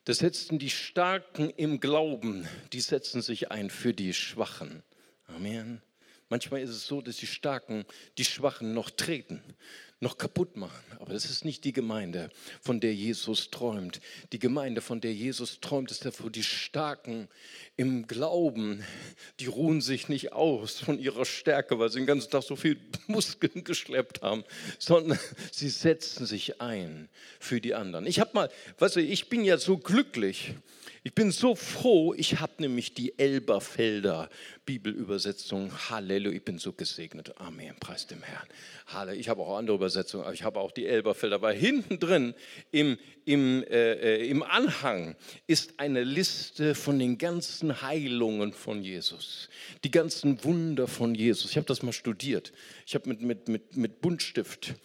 da 0.05 0.13
setzten 0.13 0.57
die 0.57 0.69
Starken 0.69 1.49
im 1.49 1.81
Glauben, 1.81 2.47
die 2.71 2.79
setzen 2.79 3.21
sich 3.21 3.51
ein 3.51 3.69
für 3.69 3.93
die 3.93 4.13
Schwachen. 4.13 4.83
Amen. 5.27 5.81
Manchmal 6.29 6.61
ist 6.61 6.69
es 6.69 6.87
so, 6.87 7.01
dass 7.01 7.17
die 7.17 7.27
Starken 7.27 7.85
die 8.17 8.25
Schwachen 8.25 8.73
noch 8.73 8.89
treten 8.89 9.41
noch 9.99 10.17
kaputt 10.17 10.57
machen. 10.57 10.83
Aber 10.99 11.13
das 11.13 11.25
ist 11.25 11.43
nicht 11.43 11.63
die 11.63 11.73
Gemeinde, 11.73 12.29
von 12.61 12.79
der 12.79 12.93
Jesus 12.93 13.49
träumt. 13.49 13.99
Die 14.31 14.39
Gemeinde, 14.39 14.81
von 14.81 15.01
der 15.01 15.13
Jesus 15.13 15.59
träumt, 15.59 15.89
ist 15.91 16.05
dafür 16.05 16.29
die 16.29 16.43
Starken 16.43 17.27
im 17.77 18.07
Glauben. 18.07 18.83
Die 19.39 19.47
ruhen 19.47 19.81
sich 19.81 20.07
nicht 20.07 20.33
aus 20.33 20.79
von 20.79 20.99
ihrer 20.99 21.25
Stärke, 21.25 21.79
weil 21.79 21.89
sie 21.89 21.99
den 21.99 22.05
ganzen 22.05 22.29
Tag 22.29 22.43
so 22.43 22.55
viel 22.55 22.79
Muskeln 23.07 23.63
geschleppt 23.63 24.21
haben, 24.21 24.43
sondern 24.77 25.17
sie 25.51 25.69
setzen 25.69 26.25
sich 26.25 26.61
ein 26.61 27.09
für 27.39 27.59
die 27.59 27.73
anderen. 27.73 28.05
Ich 28.05 28.19
habe 28.19 28.31
mal, 28.33 28.49
weißt 28.77 28.97
du, 28.97 29.01
ich 29.01 29.29
bin 29.29 29.43
ja 29.43 29.57
so 29.57 29.77
glücklich, 29.77 30.53
ich 31.07 31.15
bin 31.15 31.31
so 31.31 31.55
froh, 31.55 32.13
ich 32.13 32.41
habe 32.41 32.51
nämlich 32.59 32.93
die 32.93 33.17
Elberfelder 33.17 34.29
Bibelübersetzung. 34.65 35.71
Halleluja, 35.89 36.35
ich 36.35 36.43
bin 36.43 36.59
so 36.59 36.73
gesegnet. 36.73 37.33
Amen, 37.39 37.73
preis 37.79 38.07
dem 38.07 38.21
Herrn. 38.21 38.45
Halleluja, 38.87 39.21
ich 39.21 39.29
habe 39.29 39.41
auch 39.41 39.57
andere 39.57 39.77
Übersetzungen, 39.77 40.25
aber 40.25 40.33
ich 40.33 40.43
habe 40.43 40.59
auch 40.59 40.73
die 40.73 40.85
Elberfelder. 40.85 41.41
Weil 41.41 41.55
hinten 41.55 41.99
drin 41.99 42.33
im, 42.71 42.97
im, 43.23 43.63
äh, 43.63 43.93
äh, 43.93 44.27
im 44.27 44.43
Anhang 44.43 45.15
ist 45.47 45.79
eine 45.79 46.03
Liste 46.03 46.75
von 46.75 46.99
den 46.99 47.17
ganzen 47.17 47.81
Heilungen 47.81 48.51
von 48.51 48.83
Jesus. 48.83 49.47
Die 49.85 49.91
ganzen 49.91 50.43
Wunder 50.43 50.89
von 50.89 51.15
Jesus. 51.15 51.51
Ich 51.51 51.55
habe 51.55 51.67
das 51.67 51.83
mal 51.83 51.93
studiert. 51.93 52.51
Ich 52.85 52.95
habe 52.95 53.07
mit, 53.07 53.21
mit, 53.21 53.47
mit, 53.47 53.77
mit 53.77 54.01
Buntstift 54.01 54.75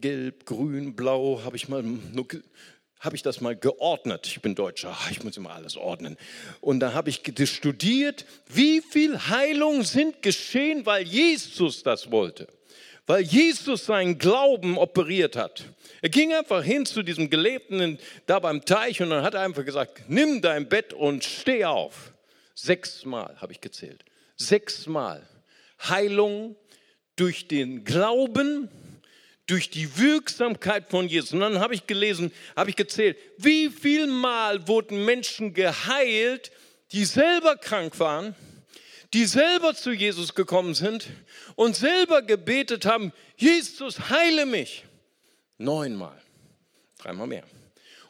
gelb, 0.00 0.46
grün, 0.46 0.96
blau, 0.96 1.42
habe 1.44 1.56
ich 1.56 1.68
mal 1.68 1.84
nur 1.84 2.26
habe 3.00 3.16
ich 3.16 3.22
das 3.22 3.40
mal 3.40 3.56
geordnet. 3.56 4.26
Ich 4.26 4.40
bin 4.40 4.54
Deutscher, 4.54 4.96
ich 5.10 5.24
muss 5.24 5.36
immer 5.36 5.50
alles 5.50 5.76
ordnen. 5.76 6.16
Und 6.60 6.80
da 6.80 6.92
habe 6.92 7.10
ich 7.10 7.22
studiert, 7.46 8.26
wie 8.46 8.82
viel 8.82 9.18
Heilung 9.18 9.82
sind 9.82 10.22
geschehen, 10.22 10.86
weil 10.86 11.02
Jesus 11.02 11.82
das 11.82 12.10
wollte. 12.10 12.46
Weil 13.06 13.22
Jesus 13.22 13.86
seinen 13.86 14.18
Glauben 14.18 14.78
operiert 14.78 15.34
hat. 15.34 15.64
Er 16.02 16.10
ging 16.10 16.32
einfach 16.32 16.62
hin 16.62 16.86
zu 16.86 17.02
diesem 17.02 17.28
Gelebten 17.28 17.98
da 18.26 18.38
beim 18.38 18.64
Teich 18.64 19.02
und 19.02 19.10
dann 19.10 19.24
hat 19.24 19.34
er 19.34 19.40
einfach 19.40 19.64
gesagt, 19.64 20.02
nimm 20.08 20.40
dein 20.40 20.68
Bett 20.68 20.92
und 20.92 21.24
steh 21.24 21.64
auf. 21.64 22.12
Sechsmal 22.54 23.36
habe 23.40 23.52
ich 23.52 23.60
gezählt. 23.60 24.04
Sechsmal. 24.36 25.26
Heilung 25.82 26.56
durch 27.16 27.48
den 27.48 27.84
Glauben 27.84 28.68
durch 29.50 29.68
die 29.68 29.98
Wirksamkeit 29.98 30.90
von 30.90 31.08
Jesus. 31.08 31.32
Und 31.32 31.40
dann 31.40 31.58
habe 31.58 31.74
ich 31.74 31.86
gelesen, 31.86 32.32
habe 32.54 32.70
ich 32.70 32.76
gezählt, 32.76 33.18
wie 33.36 33.68
viel 33.68 34.06
Mal 34.06 34.68
wurden 34.68 35.04
Menschen 35.04 35.54
geheilt, 35.54 36.52
die 36.92 37.04
selber 37.04 37.56
krank 37.56 37.98
waren, 37.98 38.34
die 39.12 39.26
selber 39.26 39.74
zu 39.74 39.90
Jesus 39.90 40.34
gekommen 40.34 40.74
sind 40.74 41.08
und 41.56 41.74
selber 41.74 42.22
gebetet 42.22 42.84
haben, 42.86 43.12
Jesus, 43.36 44.08
heile 44.08 44.46
mich. 44.46 44.84
Neunmal, 45.58 46.20
dreimal 46.98 47.26
mehr. 47.26 47.44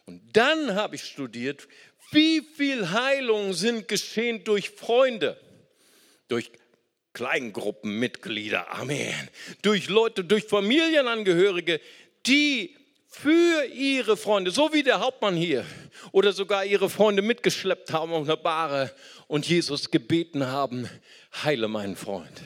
Und 0.04 0.20
dann 0.36 0.74
habe 0.74 0.96
ich 0.96 1.04
studiert, 1.04 1.68
wie 2.10 2.42
viel 2.42 2.90
Heilung 2.90 3.54
sind 3.54 3.88
geschehen 3.88 4.44
durch 4.44 4.70
Freunde, 4.70 5.40
durch 6.28 6.50
Kleingruppenmitglieder, 7.12 8.72
Amen, 8.72 9.28
durch 9.62 9.88
Leute, 9.88 10.24
durch 10.24 10.44
Familienangehörige, 10.44 11.80
die 12.26 12.76
für 13.06 13.64
ihre 13.64 14.16
Freunde, 14.16 14.52
so 14.52 14.72
wie 14.72 14.84
der 14.84 15.00
Hauptmann 15.00 15.34
hier, 15.34 15.64
oder 16.12 16.32
sogar 16.32 16.64
ihre 16.64 16.88
Freunde 16.88 17.22
mitgeschleppt 17.22 17.92
haben 17.92 18.12
auf 18.12 18.24
einer 18.24 18.36
Bahre 18.36 18.94
und 19.26 19.48
Jesus 19.48 19.90
gebeten 19.90 20.46
haben, 20.46 20.88
heile 21.44 21.66
meinen 21.66 21.96
Freund, 21.96 22.40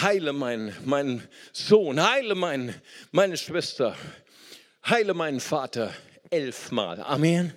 heile 0.00 0.32
meinen, 0.32 0.74
meinen 0.84 1.26
Sohn, 1.52 2.02
heile 2.02 2.34
mein, 2.34 2.74
meine 3.12 3.36
Schwester, 3.36 3.96
heile 4.84 5.14
meinen 5.14 5.40
Vater 5.40 5.94
elfmal. 6.30 7.00
Amen. 7.00 7.54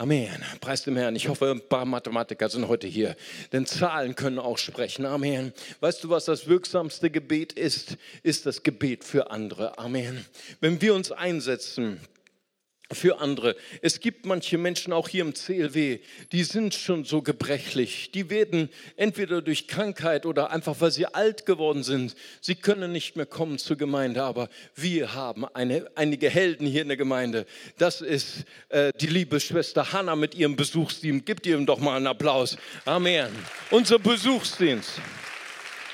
Amen. 0.00 0.42
Preis 0.62 0.82
dem 0.84 0.96
Herrn. 0.96 1.14
Ich 1.14 1.28
hoffe, 1.28 1.50
ein 1.50 1.60
paar 1.60 1.84
Mathematiker 1.84 2.48
sind 2.48 2.68
heute 2.68 2.86
hier, 2.86 3.16
denn 3.52 3.66
Zahlen 3.66 4.14
können 4.14 4.38
auch 4.38 4.56
sprechen. 4.56 5.04
Amen. 5.04 5.52
Weißt 5.80 6.02
du, 6.02 6.08
was 6.08 6.24
das 6.24 6.46
wirksamste 6.46 7.10
Gebet 7.10 7.52
ist? 7.52 7.98
Ist 8.22 8.46
das 8.46 8.62
Gebet 8.62 9.04
für 9.04 9.30
andere. 9.30 9.78
Amen. 9.78 10.24
Wenn 10.60 10.80
wir 10.80 10.94
uns 10.94 11.12
einsetzen, 11.12 12.00
für 12.92 13.20
andere. 13.20 13.56
Es 13.82 14.00
gibt 14.00 14.26
manche 14.26 14.58
Menschen 14.58 14.92
auch 14.92 15.08
hier 15.08 15.22
im 15.22 15.34
CLW, 15.34 16.00
die 16.32 16.44
sind 16.44 16.74
schon 16.74 17.04
so 17.04 17.22
gebrechlich. 17.22 18.10
Die 18.12 18.30
werden 18.30 18.68
entweder 18.96 19.42
durch 19.42 19.68
Krankheit 19.68 20.26
oder 20.26 20.50
einfach, 20.50 20.76
weil 20.80 20.90
sie 20.90 21.06
alt 21.06 21.46
geworden 21.46 21.82
sind, 21.82 22.16
sie 22.40 22.54
können 22.54 22.92
nicht 22.92 23.16
mehr 23.16 23.26
kommen 23.26 23.58
zur 23.58 23.76
Gemeinde. 23.76 24.22
Aber 24.22 24.48
wir 24.74 25.14
haben 25.14 25.44
eine, 25.44 25.90
einige 25.94 26.28
Helden 26.28 26.66
hier 26.66 26.82
in 26.82 26.88
der 26.88 26.96
Gemeinde. 26.96 27.46
Das 27.78 28.00
ist 28.00 28.44
äh, 28.70 28.92
die 29.00 29.06
liebe 29.06 29.38
Schwester 29.40 29.92
Hanna 29.92 30.16
mit 30.16 30.34
ihrem 30.34 30.56
Besuchsdienst. 30.56 31.26
Gebt 31.26 31.46
ihr 31.46 31.56
ihm 31.56 31.66
doch 31.66 31.78
mal 31.78 31.96
einen 31.96 32.06
Applaus. 32.06 32.56
Amen. 32.84 33.28
Unser 33.70 33.98
Besuchsdienst. 33.98 35.00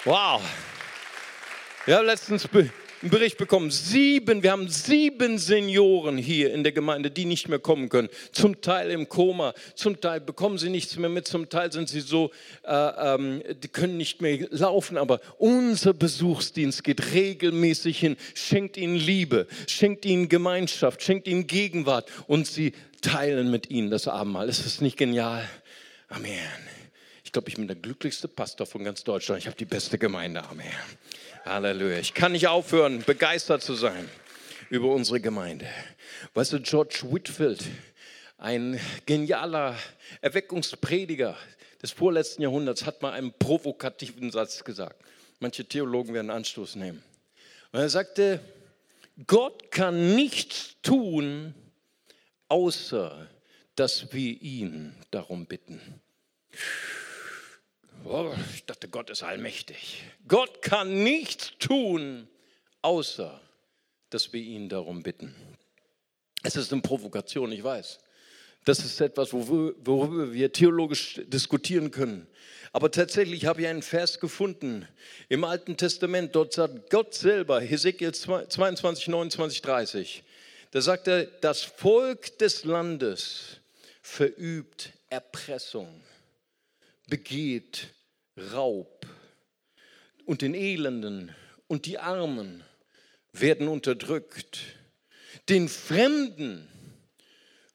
Wow. 0.04 0.42
Ja, 1.86 2.00
letztens 2.00 2.48
einen 3.06 3.12
Bericht 3.12 3.38
bekommen, 3.38 3.70
sieben, 3.70 4.42
wir 4.42 4.50
haben 4.50 4.68
sieben 4.68 5.38
Senioren 5.38 6.18
hier 6.18 6.52
in 6.52 6.64
der 6.64 6.72
Gemeinde, 6.72 7.08
die 7.08 7.24
nicht 7.24 7.48
mehr 7.48 7.60
kommen 7.60 7.88
können. 7.88 8.08
Zum 8.32 8.60
Teil 8.60 8.90
im 8.90 9.08
Koma, 9.08 9.54
zum 9.76 10.00
Teil 10.00 10.20
bekommen 10.20 10.58
sie 10.58 10.70
nichts 10.70 10.96
mehr 10.96 11.08
mit, 11.08 11.28
zum 11.28 11.48
Teil 11.48 11.70
sind 11.70 11.88
sie 11.88 12.00
so, 12.00 12.32
äh, 12.64 12.74
ähm, 13.14 13.44
die 13.62 13.68
können 13.68 13.96
nicht 13.96 14.22
mehr 14.22 14.48
laufen. 14.50 14.98
Aber 14.98 15.20
unser 15.38 15.94
Besuchsdienst 15.94 16.82
geht 16.82 17.12
regelmäßig 17.12 17.96
hin, 17.96 18.16
schenkt 18.34 18.76
ihnen 18.76 18.96
Liebe, 18.96 19.46
schenkt 19.68 20.04
ihnen 20.04 20.28
Gemeinschaft, 20.28 21.00
schenkt 21.00 21.28
ihnen 21.28 21.46
Gegenwart 21.46 22.10
und 22.26 22.48
sie 22.48 22.72
teilen 23.02 23.52
mit 23.52 23.70
ihnen 23.70 23.88
das 23.88 24.08
Abendmahl. 24.08 24.48
Ist 24.48 24.66
das 24.66 24.80
nicht 24.80 24.96
genial? 24.96 25.48
Amen. 26.08 26.32
Ich 27.22 27.30
glaube, 27.30 27.50
ich 27.50 27.54
bin 27.54 27.68
der 27.68 27.76
glücklichste 27.76 28.26
Pastor 28.26 28.66
von 28.66 28.82
ganz 28.82 29.04
Deutschland. 29.04 29.40
Ich 29.40 29.46
habe 29.46 29.56
die 29.56 29.64
beste 29.64 29.96
Gemeinde. 29.96 30.42
Amen. 30.48 30.66
Halleluja. 31.46 31.98
Ich 31.98 32.12
kann 32.12 32.32
nicht 32.32 32.48
aufhören, 32.48 33.04
begeistert 33.04 33.62
zu 33.62 33.74
sein 33.74 34.08
über 34.68 34.88
unsere 34.92 35.20
Gemeinde. 35.20 35.68
Weißt 36.34 36.52
du, 36.52 36.60
George 36.60 37.04
Whitfield, 37.08 37.64
Ein 38.36 38.80
genialer 39.06 39.76
Erweckungsprediger 40.20 41.36
des 41.80 41.92
vorletzten 41.92 42.42
Jahrhunderts 42.42 42.84
hat 42.84 43.00
mal 43.00 43.12
einen 43.12 43.32
provokativen 43.32 44.32
Satz 44.32 44.64
gesagt. 44.64 45.00
Manche 45.38 45.64
Theologen 45.64 46.14
werden 46.14 46.30
Anstoß 46.30 46.74
nehmen. 46.76 47.02
Und 47.72 47.80
er 47.80 47.88
sagte, 47.88 48.40
Gott 49.26 49.70
kann 49.70 50.16
nichts 50.16 50.74
tun, 50.82 51.54
außer 52.48 53.28
dass 53.76 54.12
wir 54.12 54.42
ihn 54.42 54.94
darum 55.12 55.46
bitten. 55.46 56.00
Oh, 58.08 58.32
ich 58.54 58.64
dachte, 58.64 58.88
Gott 58.88 59.10
ist 59.10 59.24
allmächtig. 59.24 60.04
Gott 60.28 60.62
kann 60.62 61.02
nichts 61.02 61.52
tun, 61.58 62.28
außer 62.82 63.40
dass 64.10 64.32
wir 64.32 64.40
ihn 64.40 64.68
darum 64.68 65.02
bitten. 65.02 65.34
Es 66.44 66.54
ist 66.54 66.72
eine 66.72 66.82
Provokation, 66.82 67.50
ich 67.50 67.64
weiß. 67.64 67.98
Das 68.64 68.84
ist 68.84 69.00
etwas, 69.00 69.32
worüber 69.32 70.32
wir 70.32 70.52
theologisch 70.52 71.20
diskutieren 71.26 71.90
können. 71.90 72.28
Aber 72.72 72.90
tatsächlich 72.90 73.46
habe 73.46 73.62
ich 73.62 73.66
einen 73.66 73.82
Vers 73.82 74.20
gefunden 74.20 74.86
im 75.28 75.42
Alten 75.44 75.76
Testament. 75.76 76.34
Dort 76.36 76.52
sagt 76.52 76.90
Gott 76.90 77.14
selber, 77.14 77.60
Hesekiel 77.60 78.12
22, 78.12 79.08
29, 79.08 79.62
30. 79.62 80.22
Da 80.70 80.80
sagt 80.80 81.08
er, 81.08 81.24
das 81.24 81.62
Volk 81.62 82.38
des 82.38 82.64
Landes 82.64 83.60
verübt 84.02 84.92
Erpressung, 85.10 86.02
begeht 87.08 87.88
Raub 88.36 89.06
und 90.24 90.42
den 90.42 90.54
Elenden 90.54 91.34
und 91.68 91.86
die 91.86 91.98
Armen 91.98 92.62
werden 93.32 93.68
unterdrückt. 93.68 94.60
Den 95.48 95.68
Fremden 95.68 96.68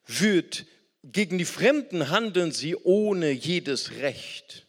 wird, 0.06 0.66
gegen 1.02 1.38
die 1.38 1.44
Fremden 1.44 2.10
handeln 2.10 2.52
sie 2.52 2.76
ohne 2.76 3.30
jedes 3.30 3.92
Recht. 3.92 4.66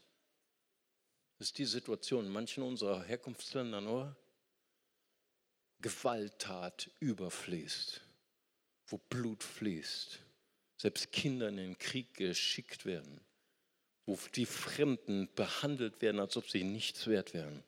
Das 1.38 1.50
ist 1.50 1.58
die 1.58 1.66
Situation 1.66 2.26
in 2.26 2.32
manchen 2.32 2.64
unserer 2.64 3.04
Herkunftsländer, 3.04 3.82
oder? 3.82 4.16
Gewalttat 5.82 6.90
überfließt, 7.02 8.02
wo 8.88 8.98
Blut 8.98 9.44
fließt, 9.44 10.20
selbst 10.78 11.12
Kinder 11.12 11.50
in 11.50 11.58
den 11.58 11.78
Krieg 11.78 12.14
geschickt 12.14 12.86
werden, 12.86 13.20
wo 14.06 14.18
die 14.36 14.46
Fremden 14.46 15.30
behandelt 15.36 16.02
werden, 16.02 16.20
als 16.20 16.38
ob 16.38 16.50
sie 16.50 16.64
nichts 16.64 17.08
wert 17.08 17.34
wären. 17.34 17.64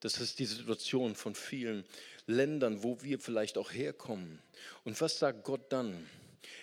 Das 0.00 0.20
ist 0.20 0.38
die 0.38 0.46
Situation 0.46 1.14
von 1.14 1.34
vielen 1.34 1.84
Ländern, 2.26 2.82
wo 2.82 3.02
wir 3.02 3.18
vielleicht 3.18 3.58
auch 3.58 3.72
herkommen. 3.72 4.40
Und 4.84 5.00
was 5.00 5.18
sagt 5.18 5.44
Gott 5.44 5.72
dann? 5.72 6.08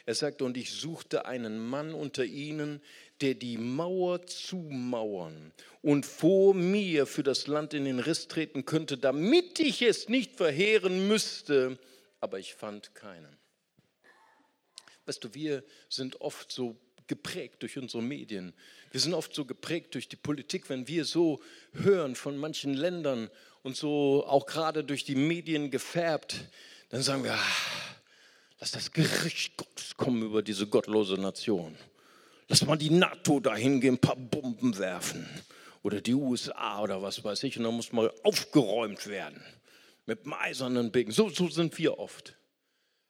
Er 0.05 0.15
sagt, 0.15 0.41
und 0.41 0.55
ich 0.57 0.71
suchte 0.71 1.25
einen 1.25 1.59
Mann 1.59 1.93
unter 1.93 2.23
ihnen, 2.23 2.81
der 3.21 3.33
die 3.33 3.57
Mauer 3.57 4.25
zumauern 4.25 5.51
und 5.81 6.05
vor 6.05 6.53
mir 6.53 7.05
für 7.05 7.23
das 7.23 7.47
Land 7.47 7.73
in 7.73 7.85
den 7.85 7.99
Riss 7.99 8.27
treten 8.27 8.65
könnte, 8.65 8.97
damit 8.97 9.59
ich 9.59 9.81
es 9.81 10.09
nicht 10.09 10.35
verheeren 10.35 11.07
müsste. 11.07 11.77
Aber 12.19 12.39
ich 12.39 12.55
fand 12.55 12.95
keinen. 12.95 13.37
Weißt 15.05 15.23
du, 15.23 15.33
wir 15.33 15.63
sind 15.89 16.21
oft 16.21 16.51
so 16.51 16.77
geprägt 17.07 17.61
durch 17.61 17.77
unsere 17.77 18.03
Medien. 18.03 18.53
Wir 18.91 18.99
sind 18.99 19.13
oft 19.13 19.33
so 19.33 19.45
geprägt 19.45 19.93
durch 19.93 20.07
die 20.07 20.15
Politik, 20.15 20.69
wenn 20.69 20.87
wir 20.87 21.05
so 21.05 21.41
hören 21.73 22.15
von 22.15 22.37
manchen 22.37 22.73
Ländern 22.73 23.29
und 23.63 23.75
so 23.75 24.25
auch 24.27 24.45
gerade 24.45 24.83
durch 24.83 25.03
die 25.03 25.15
Medien 25.15 25.71
gefärbt, 25.71 26.45
dann 26.89 27.01
sagen 27.01 27.23
wir, 27.23 27.33
ah, 27.33 27.95
lass 28.59 28.71
das 28.71 28.91
Gericht 28.91 29.57
Gottes 29.57 29.97
kommen 29.97 30.21
über 30.21 30.41
diese 30.41 30.67
gottlose 30.67 31.15
Nation. 31.15 31.75
Lass 32.47 32.65
mal 32.65 32.77
die 32.77 32.91
NATO 32.91 33.39
dahin 33.39 33.81
gehen, 33.81 33.95
ein 33.95 33.99
paar 33.99 34.15
Bomben 34.15 34.77
werfen. 34.77 35.27
Oder 35.81 36.01
die 36.01 36.13
USA 36.13 36.81
oder 36.81 37.01
was 37.01 37.23
weiß 37.23 37.43
ich. 37.43 37.57
Und 37.57 37.63
dann 37.63 37.75
muss 37.75 37.91
mal 37.91 38.11
aufgeräumt 38.23 39.07
werden. 39.07 39.43
Mit 40.05 40.25
dem 40.25 40.33
eisernen 40.33 40.91
Begen. 40.91 41.11
So, 41.11 41.29
so 41.29 41.47
sind 41.47 41.77
wir 41.77 41.97
oft. 41.97 42.35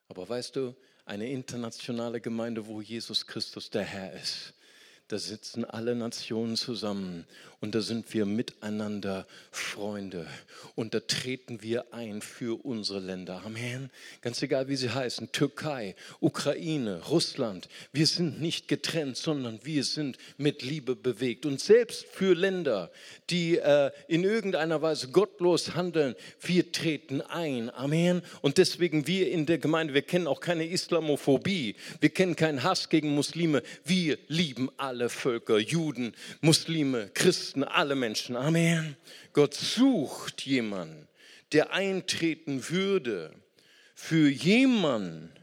Aber 0.08 0.28
weißt 0.28 0.56
du, 0.56 0.76
eine 1.06 1.30
internationale 1.30 2.20
Gemeinde, 2.20 2.68
wo 2.68 2.82
Jesus 2.82 3.26
Christus 3.28 3.70
der 3.70 3.84
Herr 3.84 4.14
ist. 4.14 4.54
Da 5.08 5.20
sitzen 5.20 5.66
alle 5.66 5.94
Nationen 5.94 6.56
zusammen 6.56 7.26
und 7.60 7.76
da 7.76 7.82
sind 7.82 8.12
wir 8.16 8.26
miteinander 8.26 9.28
Freunde 9.52 10.26
und 10.74 10.96
da 10.96 11.00
treten 11.00 11.62
wir 11.62 11.94
ein 11.94 12.24
für 12.24 12.66
unsere 12.66 13.00
Länder. 13.00 13.44
Amen. 13.46 13.92
Ganz 14.22 14.42
egal, 14.42 14.68
wie 14.68 14.76
sie 14.76 14.90
heißen, 14.90 15.32
Türkei, 15.32 15.96
Ukraine, 16.22 17.04
Russland. 17.04 17.70
Wir 17.92 18.08
sind 18.08 18.42
nicht 18.42 18.68
getrennt, 18.68 19.16
sondern 19.16 19.60
wir 19.64 19.84
sind 19.84 20.18
mit 20.38 20.64
Liebe 20.64 20.96
bewegt. 20.96 21.46
Und 21.46 21.60
selbst 21.60 22.06
für 22.06 22.34
Länder, 22.34 22.90
die 23.30 23.60
äh, 23.60 23.92
in 24.08 24.24
irgendeiner 24.24 24.82
Weise 24.82 25.10
gottlos 25.10 25.76
handeln, 25.76 26.16
wir 26.42 26.72
treten 26.72 27.22
ein. 27.22 27.70
Amen. 27.70 28.24
Und 28.42 28.58
deswegen 28.58 29.06
wir 29.06 29.32
in 29.32 29.46
der 29.46 29.60
Gemeinde, 29.60 29.94
wir 29.94 30.02
kennen 30.02 30.26
auch 30.26 30.40
keine 30.40 30.66
Islamophobie, 30.66 31.76
wir 32.00 32.10
kennen 32.10 32.36
keinen 32.36 32.64
Hass 32.64 32.90
gegen 32.90 33.14
Muslime, 33.14 33.62
wir 33.84 34.18
lieben 34.28 34.72
alle 34.78 34.95
alle 34.96 35.10
Völker, 35.10 35.60
Juden, 35.60 36.16
Muslime, 36.40 37.10
Christen, 37.14 37.66
alle 37.66 37.96
Menschen. 37.96 38.38
Amen. 38.38 38.96
Gott 39.34 39.54
sucht 39.54 40.44
jemanden, 40.44 41.10
der 41.52 41.74
eintreten 41.74 42.70
würde 42.70 43.34
für 43.94 44.30
jemanden, 44.30 45.34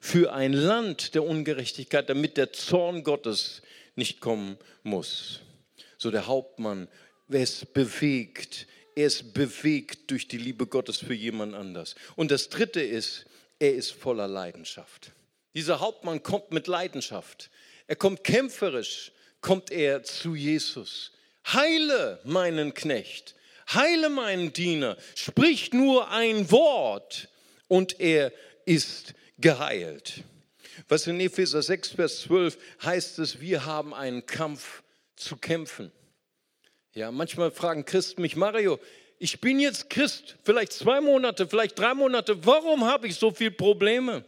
für 0.00 0.32
ein 0.32 0.54
Land 0.54 1.14
der 1.14 1.22
Ungerechtigkeit, 1.22 2.08
damit 2.08 2.38
der 2.38 2.54
Zorn 2.54 3.04
Gottes 3.04 3.60
nicht 3.94 4.20
kommen 4.20 4.56
muss. 4.84 5.40
So 5.98 6.10
der 6.10 6.26
Hauptmann, 6.26 6.88
wer 7.28 7.42
es 7.42 7.66
bewegt, 7.66 8.66
er 8.96 9.08
ist 9.08 9.34
bewegt 9.34 10.10
durch 10.10 10.28
die 10.28 10.38
Liebe 10.38 10.66
Gottes 10.66 10.96
für 10.96 11.14
jemand 11.14 11.54
anders. 11.54 11.94
Und 12.16 12.30
das 12.30 12.48
Dritte 12.48 12.80
ist, 12.80 13.26
er 13.58 13.74
ist 13.74 13.90
voller 13.90 14.28
Leidenschaft. 14.28 15.12
Dieser 15.54 15.80
Hauptmann 15.80 16.22
kommt 16.22 16.52
mit 16.52 16.68
Leidenschaft. 16.68 17.50
Er 17.86 17.96
kommt 17.96 18.24
kämpferisch, 18.24 19.12
kommt 19.40 19.70
er 19.70 20.02
zu 20.02 20.34
Jesus. 20.34 21.12
Heile 21.46 22.20
meinen 22.24 22.72
Knecht, 22.72 23.34
heile 23.72 24.08
meinen 24.08 24.52
Diener, 24.52 24.96
sprich 25.14 25.72
nur 25.72 26.10
ein 26.10 26.50
Wort 26.50 27.28
und 27.68 28.00
er 28.00 28.32
ist 28.64 29.14
geheilt. 29.38 30.22
Was 30.88 31.06
in 31.06 31.20
Epheser 31.20 31.62
6, 31.62 31.90
Vers 31.90 32.22
12 32.22 32.58
heißt 32.82 33.18
es, 33.18 33.40
wir 33.40 33.66
haben 33.66 33.94
einen 33.94 34.24
Kampf 34.26 34.82
zu 35.16 35.36
kämpfen. 35.36 35.92
Ja, 36.94 37.10
manchmal 37.10 37.50
fragen 37.50 37.84
Christen 37.84 38.22
mich, 38.22 38.36
Mario, 38.36 38.80
ich 39.18 39.40
bin 39.40 39.60
jetzt 39.60 39.90
Christ, 39.90 40.36
vielleicht 40.42 40.72
zwei 40.72 41.00
Monate, 41.00 41.46
vielleicht 41.46 41.78
drei 41.78 41.94
Monate, 41.94 42.44
warum 42.46 42.84
habe 42.84 43.08
ich 43.08 43.16
so 43.16 43.30
viele 43.30 43.50
Probleme? 43.50 44.24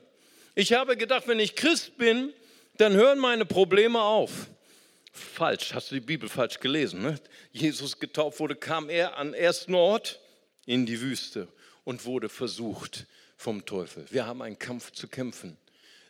Ich 0.54 0.72
habe 0.72 0.96
gedacht, 0.96 1.28
wenn 1.28 1.38
ich 1.38 1.54
Christ 1.54 1.96
bin, 1.96 2.32
dann 2.80 2.94
hören 2.94 3.18
meine 3.18 3.44
Probleme 3.44 4.00
auf. 4.00 4.48
Falsch, 5.12 5.72
hast 5.72 5.90
du 5.90 5.94
die 5.94 6.00
Bibel 6.00 6.28
falsch 6.28 6.60
gelesen. 6.60 7.02
Ne? 7.02 7.18
Jesus 7.52 7.98
getauft 7.98 8.38
wurde, 8.38 8.54
kam 8.54 8.90
er 8.90 9.16
an 9.16 9.34
ersten 9.34 9.74
Ort 9.74 10.20
in 10.66 10.84
die 10.84 11.00
Wüste 11.00 11.48
und 11.84 12.04
wurde 12.04 12.28
versucht 12.28 13.06
vom 13.36 13.64
Teufel. 13.64 14.04
Wir 14.10 14.26
haben 14.26 14.42
einen 14.42 14.58
Kampf 14.58 14.92
zu 14.92 15.08
kämpfen. 15.08 15.56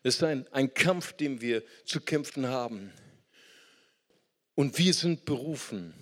Es 0.02 0.16
ist 0.16 0.22
ein, 0.22 0.46
ein 0.52 0.72
Kampf, 0.72 1.12
den 1.12 1.40
wir 1.40 1.62
zu 1.84 2.00
kämpfen 2.00 2.48
haben. 2.48 2.92
Und 4.54 4.78
wir 4.78 4.94
sind 4.94 5.24
berufen, 5.24 5.94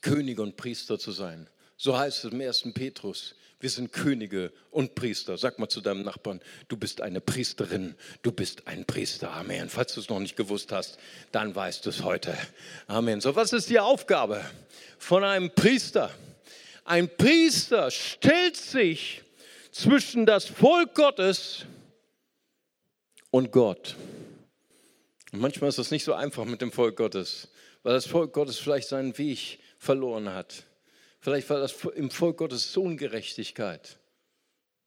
Könige 0.00 0.42
und 0.42 0.56
Priester 0.56 0.98
zu 0.98 1.12
sein. 1.12 1.48
So 1.82 1.98
heißt 1.98 2.24
es 2.24 2.32
im 2.32 2.40
1. 2.40 2.74
Petrus. 2.74 3.34
Wir 3.58 3.68
sind 3.68 3.92
Könige 3.92 4.52
und 4.70 4.94
Priester. 4.94 5.36
Sag 5.36 5.58
mal 5.58 5.68
zu 5.68 5.80
deinem 5.80 6.02
Nachbarn, 6.02 6.40
du 6.68 6.76
bist 6.76 7.00
eine 7.00 7.20
Priesterin, 7.20 7.96
du 8.22 8.30
bist 8.30 8.68
ein 8.68 8.84
Priester. 8.84 9.32
Amen. 9.32 9.68
Falls 9.68 9.94
du 9.94 9.98
es 9.98 10.08
noch 10.08 10.20
nicht 10.20 10.36
gewusst 10.36 10.70
hast, 10.70 10.96
dann 11.32 11.56
weißt 11.56 11.84
du 11.84 11.90
es 11.90 12.04
heute. 12.04 12.38
Amen. 12.86 13.20
So, 13.20 13.34
was 13.34 13.52
ist 13.52 13.68
die 13.68 13.80
Aufgabe 13.80 14.44
von 14.96 15.24
einem 15.24 15.50
Priester? 15.50 16.14
Ein 16.84 17.08
Priester 17.16 17.90
stellt 17.90 18.56
sich 18.56 19.22
zwischen 19.72 20.24
das 20.24 20.44
Volk 20.44 20.94
Gottes 20.94 21.64
und 23.32 23.50
Gott. 23.50 23.96
Und 25.32 25.40
manchmal 25.40 25.70
ist 25.70 25.80
das 25.80 25.90
nicht 25.90 26.04
so 26.04 26.14
einfach 26.14 26.44
mit 26.44 26.60
dem 26.60 26.70
Volk 26.70 26.94
Gottes, 26.94 27.48
weil 27.82 27.94
das 27.94 28.06
Volk 28.06 28.32
Gottes 28.32 28.60
vielleicht 28.60 28.86
seinen 28.86 29.18
Weg 29.18 29.58
verloren 29.78 30.32
hat. 30.32 30.62
Vielleicht 31.22 31.48
war 31.50 31.60
das 31.60 31.72
im 31.94 32.10
Volk 32.10 32.38
Gottes 32.38 32.72
so 32.72 32.82
Ungerechtigkeit. 32.82 34.00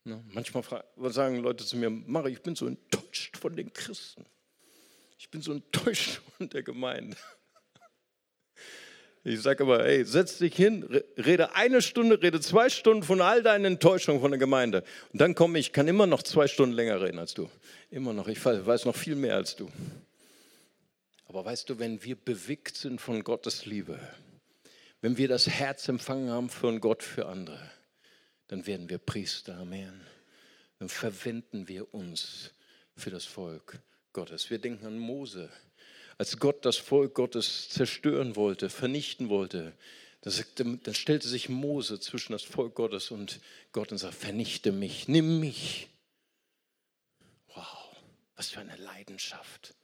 Ne? 0.03 0.21
Manchmal 0.33 0.63
sagen 1.05 1.39
Leute 1.39 1.65
zu 1.65 1.77
mir, 1.77 1.89
Mari, 1.89 2.33
ich 2.33 2.41
bin 2.41 2.57
so 2.57 2.67
enttäuscht 2.67 3.37
von 3.37 3.55
den 3.55 3.71
Christen. 3.71 4.25
Ich 5.17 5.29
bin 5.29 5.41
so 5.41 5.53
enttäuscht 5.53 6.19
von 6.37 6.49
der 6.49 6.61
Gemeinde. 6.61 7.15
Ich 9.23 9.41
sage 9.41 9.63
aber, 9.63 9.85
hey, 9.85 10.03
setz 10.03 10.37
dich 10.37 10.53
hin, 10.53 10.83
rede 11.17 11.55
eine 11.55 11.81
Stunde, 11.81 12.21
rede 12.21 12.41
zwei 12.41 12.69
Stunden 12.69 13.03
von 13.03 13.21
all 13.21 13.41
deinen 13.41 13.63
Enttäuschungen 13.63 14.19
von 14.19 14.29
der 14.29 14.37
Gemeinde. 14.37 14.83
Und 15.13 15.21
dann 15.21 15.35
komme 15.35 15.57
ich, 15.57 15.71
kann 15.71 15.87
immer 15.87 16.05
noch 16.05 16.21
zwei 16.21 16.47
Stunden 16.49 16.75
länger 16.75 17.01
reden 17.01 17.17
als 17.17 17.33
du. 17.33 17.49
Immer 17.89 18.11
noch, 18.11 18.27
ich 18.27 18.43
weiß 18.43 18.83
noch 18.83 18.95
viel 18.95 19.15
mehr 19.15 19.35
als 19.35 19.55
du. 19.55 19.71
Aber 21.27 21.45
weißt 21.45 21.69
du, 21.69 21.79
wenn 21.79 22.03
wir 22.03 22.17
bewegt 22.17 22.75
sind 22.75 22.99
von 22.99 23.23
Gottes 23.23 23.65
Liebe, 23.65 23.97
wenn 25.05 25.17
wir 25.17 25.27
das 25.27 25.45
Herz 25.47 25.87
empfangen 25.87 26.31
haben 26.31 26.49
für 26.49 26.79
Gott, 26.79 27.03
für 27.03 27.27
andere, 27.27 27.59
dann 28.47 28.65
werden 28.65 28.89
wir 28.89 28.97
Priester, 28.97 29.55
Amen. 29.55 30.01
Dann 30.79 30.89
verwenden 30.89 31.67
wir 31.67 31.93
uns 31.93 32.49
für 32.95 33.11
das 33.11 33.23
Volk 33.23 33.77
Gottes. 34.13 34.49
Wir 34.49 34.57
denken 34.57 34.83
an 34.87 34.97
Mose 34.97 35.51
als 36.17 36.39
Gott 36.39 36.65
das 36.65 36.77
Volk 36.77 37.13
Gottes 37.13 37.69
zerstören 37.69 38.35
wollte, 38.35 38.71
vernichten 38.71 39.29
wollte, 39.29 39.77
dann 40.21 40.95
stellte 40.95 41.27
sich 41.27 41.49
Mose 41.49 41.99
zwischen 41.99 42.31
das 42.31 42.41
Volk 42.41 42.73
Gottes 42.73 43.11
und 43.11 43.41
Gott 43.73 43.91
und 43.91 43.99
sagte, 43.99 44.17
vernichte 44.17 44.71
mich, 44.71 45.07
nimm 45.07 45.39
mich. 45.39 45.87
Wow, 47.53 47.95
was 48.35 48.49
für 48.49 48.59
eine 48.59 48.77
Leidenschaft, 48.77 49.75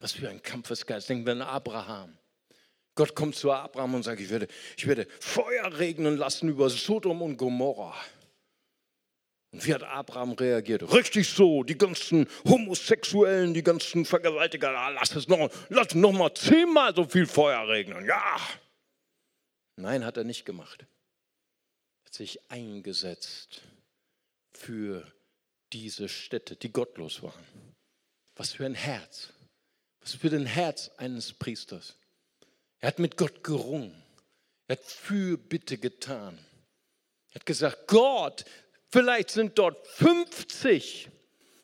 was 0.00 0.10
für 0.10 0.28
ein 0.28 0.42
Kampfesgeist. 0.42 1.08
Denken 1.08 1.24
wir 1.24 1.34
an 1.34 1.42
Abraham. 1.42 2.18
Gott 2.96 3.14
kommt 3.14 3.36
zu 3.36 3.52
Abraham 3.52 3.94
und 3.94 4.02
sagt, 4.02 4.20
ich 4.20 4.30
werde, 4.30 4.48
ich 4.76 4.86
werde 4.86 5.06
Feuer 5.20 5.78
regnen 5.78 6.16
lassen 6.16 6.48
über 6.48 6.68
Sodom 6.70 7.22
und 7.22 7.36
Gomorra. 7.36 7.94
Und 9.52 9.66
wie 9.66 9.74
hat 9.74 9.82
Abraham 9.82 10.32
reagiert? 10.32 10.82
Richtig 10.92 11.28
so, 11.28 11.62
die 11.62 11.78
ganzen 11.78 12.26
Homosexuellen, 12.44 13.54
die 13.54 13.62
ganzen 13.62 14.04
Vergewaltiger, 14.04 14.72
lass 14.92 15.14
es 15.14 15.28
noch, 15.28 15.50
lass 15.68 15.94
noch 15.94 16.12
mal 16.12 16.34
zehnmal 16.34 16.94
so 16.96 17.04
viel 17.04 17.26
Feuer 17.26 17.68
regnen. 17.68 18.04
Ja. 18.06 18.40
Nein, 19.76 20.04
hat 20.04 20.16
er 20.16 20.24
nicht 20.24 20.46
gemacht. 20.46 20.82
Er 20.82 22.06
hat 22.06 22.14
sich 22.14 22.50
eingesetzt 22.50 23.60
für 24.52 25.06
diese 25.72 26.08
Städte, 26.08 26.56
die 26.56 26.72
gottlos 26.72 27.22
waren. 27.22 27.44
Was 28.36 28.52
für 28.52 28.64
ein 28.64 28.74
Herz. 28.74 29.32
Was 30.00 30.14
für 30.14 30.28
ein 30.28 30.46
Herz 30.46 30.90
eines 30.96 31.34
Priesters. 31.34 31.96
Er 32.80 32.88
hat 32.88 32.98
mit 32.98 33.16
Gott 33.16 33.42
gerungen. 33.42 34.02
Er 34.68 34.76
hat 34.76 34.84
Fürbitte 34.84 35.78
getan. 35.78 36.38
Er 37.30 37.36
hat 37.36 37.46
gesagt, 37.46 37.86
Gott, 37.86 38.44
Vielleicht 38.96 39.30
sind 39.30 39.58
dort 39.58 39.86
50. 39.86 41.08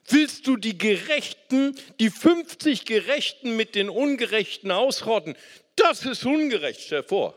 Willst 0.09 0.47
du 0.47 0.57
die 0.57 0.77
Gerechten, 0.77 1.75
die 2.01 2.11
50 2.11 2.85
Gerechten 2.85 3.57
mit 3.57 3.75
den 3.75 3.89
Ungerechten 3.89 4.71
ausrotten? 4.71 5.37
Das 5.77 6.05
ist 6.05 6.27
ungerecht, 6.27 6.81
stell 6.81 7.03
vor. 7.03 7.35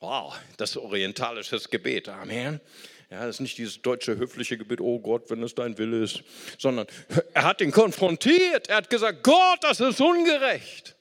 Wow, 0.00 0.38
das 0.58 0.70
ist 0.70 0.76
orientalisches 0.76 1.70
Gebet. 1.70 2.08
Amen. 2.08 2.60
Ja, 3.10 3.26
das 3.26 3.36
ist 3.36 3.40
nicht 3.40 3.58
dieses 3.58 3.80
deutsche 3.80 4.16
höfliche 4.16 4.58
Gebet, 4.58 4.80
oh 4.80 5.00
Gott, 5.00 5.30
wenn 5.30 5.42
es 5.42 5.54
dein 5.54 5.76
Wille 5.78 6.04
ist, 6.04 6.22
sondern 6.58 6.86
er 7.32 7.42
hat 7.42 7.60
ihn 7.62 7.72
konfrontiert. 7.72 8.68
Er 8.68 8.76
hat 8.76 8.90
gesagt, 8.90 9.24
Gott, 9.24 9.58
das 9.62 9.80
ist 9.80 10.00
ungerecht. 10.00 10.94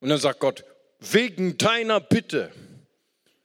Und 0.00 0.10
dann 0.10 0.18
sagt 0.18 0.40
Gott, 0.40 0.64
wegen 1.00 1.58
deiner 1.58 2.00
Bitte 2.00 2.52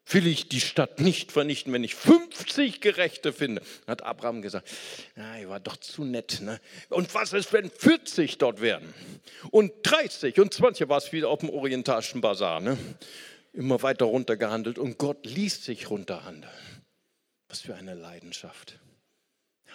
will 0.07 0.27
ich 0.27 0.49
die 0.49 0.59
Stadt 0.59 0.99
nicht 0.99 1.31
vernichten, 1.31 1.71
wenn 1.73 1.83
ich 1.83 1.95
50 1.95 2.81
Gerechte 2.81 3.33
finde. 3.33 3.61
Hat 3.87 4.03
Abraham 4.03 4.41
gesagt, 4.41 4.69
ja, 5.15 5.37
ihr 5.37 5.49
war 5.49 5.59
doch 5.59 5.77
zu 5.77 6.03
nett. 6.03 6.41
Ne? 6.41 6.59
Und 6.89 7.13
was 7.15 7.33
ist, 7.33 7.53
wenn 7.53 7.71
40 7.71 8.37
dort 8.37 8.61
werden? 8.61 8.93
Und 9.49 9.71
30 9.83 10.39
und 10.39 10.53
20 10.53 10.89
war 10.89 10.97
es 10.97 11.11
wieder 11.11 11.29
auf 11.29 11.39
dem 11.39 11.49
orientalischen 11.49 12.21
Bazar. 12.21 12.59
Ne? 12.59 12.77
Immer 13.53 13.81
weiter 13.81 14.05
runtergehandelt 14.05 14.77
und 14.77 14.97
Gott 14.97 15.25
ließ 15.25 15.63
sich 15.63 15.89
runterhandeln. 15.89 16.53
Was 17.47 17.61
für 17.61 17.75
eine 17.75 17.93
Leidenschaft. 17.93 18.79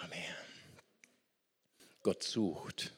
Amen. 0.01 0.35
Gott 2.01 2.23
sucht 2.23 2.93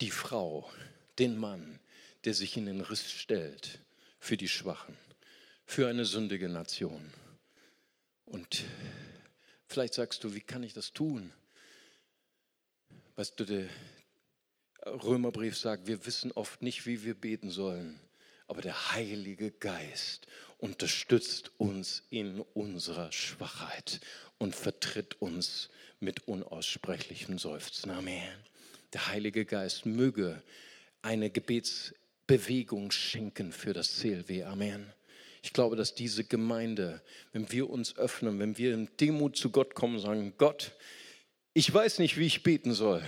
die 0.00 0.10
Frau, 0.10 0.70
den 1.18 1.36
Mann, 1.36 1.79
der 2.24 2.34
sich 2.34 2.56
in 2.56 2.66
den 2.66 2.80
Riss 2.80 3.10
stellt 3.10 3.80
für 4.18 4.36
die 4.36 4.48
Schwachen 4.48 4.96
für 5.70 5.86
eine 5.86 6.04
sündige 6.04 6.48
Nation. 6.48 7.12
Und 8.24 8.64
vielleicht 9.68 9.94
sagst 9.94 10.24
du, 10.24 10.34
wie 10.34 10.40
kann 10.40 10.64
ich 10.64 10.72
das 10.72 10.92
tun? 10.92 11.32
Weißt 13.14 13.38
du, 13.38 13.44
der 13.44 13.68
Römerbrief 14.84 15.56
sagt, 15.56 15.86
wir 15.86 16.04
wissen 16.06 16.32
oft 16.32 16.60
nicht, 16.60 16.86
wie 16.86 17.04
wir 17.04 17.14
beten 17.14 17.50
sollen, 17.50 18.00
aber 18.48 18.62
der 18.62 18.92
Heilige 18.92 19.52
Geist 19.52 20.26
unterstützt 20.58 21.52
uns 21.56 22.02
in 22.10 22.40
unserer 22.40 23.12
Schwachheit 23.12 24.00
und 24.38 24.56
vertritt 24.56 25.22
uns 25.22 25.68
mit 26.00 26.26
unaussprechlichem 26.26 27.38
Seufzen. 27.38 27.90
Amen. 27.90 28.34
Der 28.92 29.06
Heilige 29.06 29.44
Geist 29.44 29.86
möge 29.86 30.42
eine 31.02 31.30
Gebetsbewegung 32.30 32.92
schenken 32.92 33.50
für 33.50 33.72
das 33.72 33.98
CLW. 33.98 34.44
Amen. 34.44 34.92
Ich 35.42 35.52
glaube, 35.52 35.74
dass 35.74 35.96
diese 35.96 36.22
Gemeinde, 36.22 37.02
wenn 37.32 37.50
wir 37.50 37.68
uns 37.68 37.96
öffnen, 37.96 38.38
wenn 38.38 38.56
wir 38.56 38.72
in 38.72 38.88
Demut 39.00 39.36
zu 39.36 39.50
Gott 39.50 39.74
kommen 39.74 39.98
sagen, 39.98 40.34
Gott, 40.38 40.70
ich 41.54 41.72
weiß 41.74 41.98
nicht, 41.98 42.18
wie 42.18 42.26
ich 42.26 42.44
beten 42.44 42.72
soll, 42.72 43.02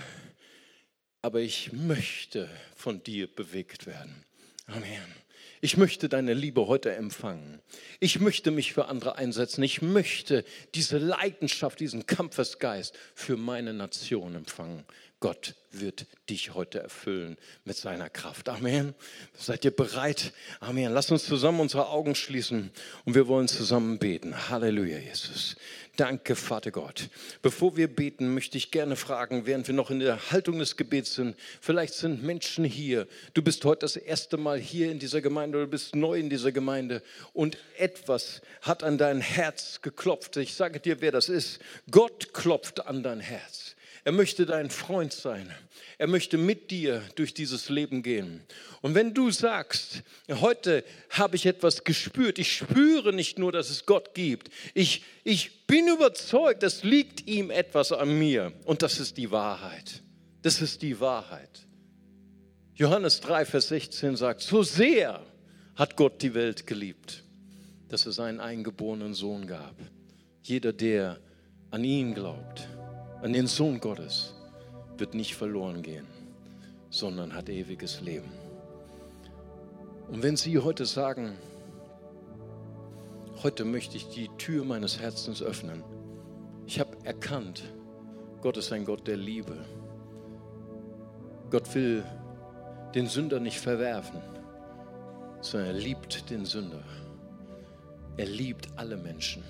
aber 1.21 1.39
ich 1.39 1.71
möchte 1.71 2.49
von 2.75 3.01
dir 3.01 3.33
bewegt 3.33 3.85
werden. 3.85 4.25
Amen. 4.65 5.23
Ich 5.61 5.77
möchte 5.77 6.09
deine 6.09 6.33
Liebe 6.33 6.67
heute 6.67 6.93
empfangen. 6.93 7.61
Ich 8.01 8.19
möchte 8.19 8.51
mich 8.51 8.73
für 8.73 8.89
andere 8.89 9.15
einsetzen. 9.15 9.63
Ich 9.63 9.81
möchte 9.81 10.43
diese 10.75 10.97
Leidenschaft, 10.97 11.79
diesen 11.79 12.05
Kampfesgeist 12.05 12.93
für 13.15 13.37
meine 13.37 13.73
Nation 13.73 14.35
empfangen. 14.35 14.83
Gott 15.23 15.55
wird 15.71 16.05
dich 16.29 16.53
heute 16.53 16.81
erfüllen 16.81 17.37
mit 17.63 17.77
seiner 17.77 18.09
Kraft. 18.09 18.49
Amen. 18.49 18.93
Seid 19.33 19.63
ihr 19.63 19.71
bereit? 19.71 20.33
Amen. 20.59 20.91
Lass 20.91 21.11
uns 21.11 21.23
zusammen 21.23 21.61
unsere 21.61 21.87
Augen 21.87 22.13
schließen 22.13 22.71
und 23.05 23.15
wir 23.15 23.29
wollen 23.29 23.47
zusammen 23.47 23.99
beten. 23.99 24.49
Halleluja, 24.49 24.97
Jesus. 24.97 25.55
Danke, 25.95 26.35
Vater 26.35 26.71
Gott. 26.71 27.07
Bevor 27.41 27.77
wir 27.77 27.87
beten, 27.87 28.33
möchte 28.33 28.57
ich 28.57 28.69
gerne 28.69 28.97
fragen, 28.97 29.45
während 29.45 29.65
wir 29.65 29.73
noch 29.73 29.91
in 29.91 30.01
der 30.01 30.31
Haltung 30.31 30.59
des 30.59 30.75
Gebets 30.75 31.15
sind, 31.15 31.37
vielleicht 31.61 31.93
sind 31.93 32.21
Menschen 32.21 32.65
hier. 32.65 33.07
Du 33.33 33.41
bist 33.41 33.63
heute 33.63 33.85
das 33.85 33.95
erste 33.95 34.35
Mal 34.35 34.59
hier 34.59 34.91
in 34.91 34.99
dieser 34.99 35.21
Gemeinde 35.21 35.57
oder 35.57 35.67
bist 35.67 35.95
neu 35.95 36.19
in 36.19 36.29
dieser 36.29 36.51
Gemeinde 36.51 37.01
und 37.31 37.57
etwas 37.77 38.41
hat 38.61 38.83
an 38.83 38.97
dein 38.97 39.21
Herz 39.21 39.79
geklopft. 39.81 40.35
Ich 40.35 40.53
sage 40.53 40.81
dir, 40.81 40.99
wer 40.99 41.13
das 41.13 41.29
ist. 41.29 41.59
Gott 41.89 42.33
klopft 42.33 42.85
an 42.85 43.03
dein 43.03 43.21
Herz. 43.21 43.62
Er 44.05 44.11
möchte 44.11 44.45
dein 44.45 44.69
Freund 44.69 45.13
sein. 45.13 45.49
Er 45.97 46.07
möchte 46.07 46.37
mit 46.37 46.71
dir 46.71 47.01
durch 47.15 47.33
dieses 47.33 47.69
Leben 47.69 48.03
gehen. 48.03 48.43
Und 48.81 48.95
wenn 48.95 49.13
du 49.13 49.31
sagst, 49.31 50.03
heute 50.29 50.83
habe 51.09 51.37
ich 51.37 51.45
etwas 51.45 51.85
gespürt, 51.85 52.37
ich 52.37 52.51
spüre 52.51 53.13
nicht 53.13 53.39
nur, 53.39 53.53
dass 53.53 53.69
es 53.69 53.85
Gott 53.85 54.13
gibt, 54.13 54.49
ich, 54.73 55.03
ich 55.23 55.65
bin 55.67 55.87
überzeugt, 55.87 56.63
es 56.63 56.83
liegt 56.83 57.27
ihm 57.27 57.49
etwas 57.49 57.93
an 57.93 58.17
mir. 58.19 58.51
Und 58.65 58.81
das 58.81 58.99
ist 58.99 59.17
die 59.17 59.31
Wahrheit. 59.31 60.03
Das 60.41 60.61
ist 60.61 60.81
die 60.81 60.99
Wahrheit. 60.99 61.65
Johannes 62.75 63.21
3, 63.21 63.45
Vers 63.45 63.69
16 63.69 64.17
sagt, 64.17 64.41
so 64.41 64.63
sehr 64.63 65.23
hat 65.75 65.95
Gott 65.95 66.21
die 66.21 66.33
Welt 66.33 66.67
geliebt, 66.67 67.23
dass 67.87 68.05
er 68.05 68.11
seinen 68.11 68.41
eingeborenen 68.41 69.13
Sohn 69.13 69.47
gab. 69.47 69.75
Jeder, 70.41 70.73
der 70.73 71.19
an 71.71 71.83
ihn 71.85 72.13
glaubt, 72.13 72.67
an 73.23 73.31
den 73.31 73.47
Sohn 73.47 73.79
Gottes 73.79 74.33
wird 74.97 75.13
nicht 75.13 75.35
verloren 75.35 75.81
gehen, 75.81 76.05
sondern 76.89 77.33
hat 77.33 77.47
ewiges 77.47 78.01
Leben. 78.01 78.29
Und 80.09 80.21
wenn 80.21 80.35
Sie 80.35 80.59
heute 80.59 80.85
sagen, 80.85 81.37
heute 83.41 83.63
möchte 83.63 83.95
ich 83.95 84.09
die 84.09 84.27
Tür 84.37 84.65
meines 84.65 84.99
Herzens 84.99 85.41
öffnen, 85.41 85.85
ich 86.67 86.81
habe 86.81 86.97
erkannt, 87.05 87.63
Gott 88.41 88.57
ist 88.57 88.73
ein 88.73 88.83
Gott 88.83 89.07
der 89.07 89.15
Liebe. 89.15 89.55
Gott 91.49 91.73
will 91.75 92.03
den 92.93 93.07
Sünder 93.07 93.39
nicht 93.39 93.57
verwerfen, 93.57 94.19
sondern 95.39 95.69
er 95.69 95.81
liebt 95.81 96.29
den 96.29 96.43
Sünder. 96.43 96.83
Er 98.17 98.25
liebt 98.25 98.67
alle 98.75 98.97
Menschen. 98.97 99.43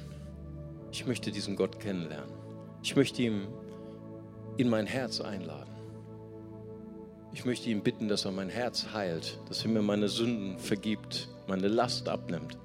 Ich 0.92 1.08
möchte 1.08 1.32
diesen 1.32 1.56
Gott 1.56 1.80
kennenlernen. 1.80 2.32
Ich 2.84 2.96
möchte 2.96 3.24
ihm 3.24 3.48
in 4.58 4.70
mein 4.70 4.86
Herz 4.86 5.22
einladen. 5.22 5.72
Ich 7.34 7.46
möchte 7.46 7.70
ihn 7.70 7.82
bitten, 7.82 8.08
dass 8.08 8.26
er 8.26 8.32
mein 8.32 8.50
Herz 8.50 8.88
heilt, 8.94 9.40
dass 9.50 9.64
er 9.64 9.72
mir 9.72 9.82
meine 9.82 10.08
Sünden 10.08 10.60
vergibt, 10.60 11.30
meine 11.48 11.68
Last 11.68 12.08
abnimmt. 12.08 12.58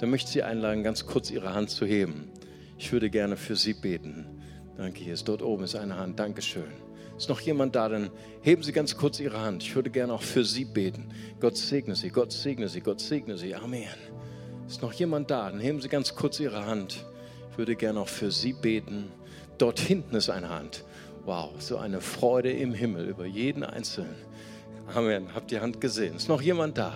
Dann 0.00 0.10
möchte 0.10 0.26
ich 0.26 0.32
Sie 0.32 0.42
einladen, 0.42 0.82
ganz 0.82 1.06
kurz 1.06 1.30
Ihre 1.30 1.54
Hand 1.54 1.70
zu 1.70 1.86
heben. 1.86 2.30
Ich 2.76 2.92
würde 2.92 3.10
gerne 3.10 3.36
für 3.36 3.54
Sie 3.54 3.74
beten. 3.74 4.26
Danke, 4.76 5.00
hier 5.00 5.14
ist 5.14 5.28
dort 5.28 5.42
oben 5.42 5.62
ist 5.62 5.76
eine 5.76 5.96
Hand. 5.96 6.18
Dankeschön. 6.18 6.72
Ist 7.16 7.28
noch 7.28 7.40
jemand 7.40 7.76
da? 7.76 7.88
Dann 7.88 8.10
heben 8.40 8.64
Sie 8.64 8.72
ganz 8.72 8.96
kurz 8.96 9.20
Ihre 9.20 9.40
Hand. 9.40 9.62
Ich 9.62 9.76
würde 9.76 9.90
gerne 9.90 10.12
auch 10.12 10.22
für 10.22 10.44
Sie 10.44 10.64
beten. 10.64 11.10
Gott 11.38 11.56
segne 11.56 11.94
Sie, 11.94 12.08
Gott 12.08 12.32
segne 12.32 12.68
Sie, 12.68 12.80
Gott 12.80 13.00
segne 13.00 13.38
Sie. 13.38 13.54
Amen. 13.54 13.86
Ist 14.66 14.82
noch 14.82 14.92
jemand 14.92 15.30
da? 15.30 15.48
Dann 15.48 15.60
heben 15.60 15.80
Sie 15.80 15.88
ganz 15.88 16.16
kurz 16.16 16.40
Ihre 16.40 16.66
Hand. 16.66 17.04
Ich 17.52 17.58
würde 17.58 17.76
gerne 17.76 18.00
auch 18.00 18.08
für 18.08 18.32
Sie 18.32 18.54
beten. 18.54 19.12
Dort 19.58 19.78
hinten 19.78 20.16
ist 20.16 20.30
eine 20.30 20.48
Hand. 20.48 20.84
Wow, 21.24 21.50
so 21.60 21.76
eine 21.76 22.00
Freude 22.00 22.50
im 22.50 22.74
Himmel 22.74 23.08
über 23.08 23.26
jeden 23.26 23.62
Einzelnen. 23.62 24.16
Amen. 24.92 25.32
Habt 25.34 25.52
ihr 25.52 25.60
Hand 25.60 25.80
gesehen? 25.80 26.16
Ist 26.16 26.28
noch 26.28 26.42
jemand 26.42 26.76
da? 26.76 26.92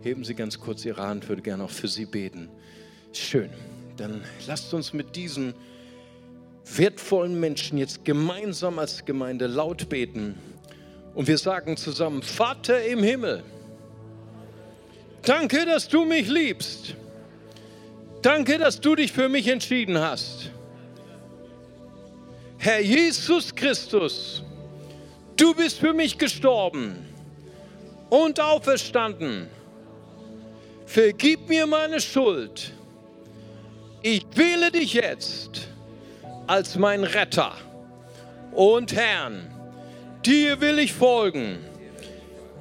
Heben 0.00 0.24
Sie 0.24 0.34
ganz 0.34 0.58
kurz 0.58 0.84
Ihre 0.86 1.02
Hand. 1.02 1.28
Würde 1.28 1.42
gerne 1.42 1.64
auch 1.64 1.70
für 1.70 1.88
Sie 1.88 2.06
beten. 2.06 2.48
Schön. 3.12 3.50
Dann 3.98 4.22
lasst 4.46 4.72
uns 4.72 4.94
mit 4.94 5.14
diesen 5.14 5.52
wertvollen 6.64 7.38
Menschen 7.38 7.76
jetzt 7.76 8.04
gemeinsam 8.06 8.78
als 8.78 9.04
Gemeinde 9.04 9.46
laut 9.46 9.90
beten. 9.90 10.36
Und 11.14 11.28
wir 11.28 11.36
sagen 11.36 11.76
zusammen, 11.76 12.22
Vater 12.22 12.82
im 12.86 13.02
Himmel, 13.02 13.42
danke, 15.22 15.66
dass 15.66 15.86
du 15.86 16.06
mich 16.06 16.28
liebst. 16.28 16.94
Danke, 18.22 18.56
dass 18.56 18.80
du 18.80 18.94
dich 18.94 19.12
für 19.12 19.28
mich 19.28 19.48
entschieden 19.48 19.98
hast. 19.98 20.50
Herr 22.62 22.80
Jesus 22.80 23.54
Christus, 23.54 24.42
du 25.34 25.54
bist 25.54 25.78
für 25.78 25.94
mich 25.94 26.18
gestorben 26.18 27.08
und 28.10 28.38
auferstanden. 28.38 29.48
Vergib 30.84 31.48
mir 31.48 31.66
meine 31.66 32.02
Schuld. 32.02 32.74
Ich 34.02 34.26
wähle 34.34 34.70
dich 34.70 34.92
jetzt 34.92 35.68
als 36.46 36.76
mein 36.76 37.04
Retter 37.04 37.54
und 38.52 38.94
Herrn. 38.94 39.50
Dir 40.26 40.60
will 40.60 40.80
ich 40.80 40.92
folgen. 40.92 41.64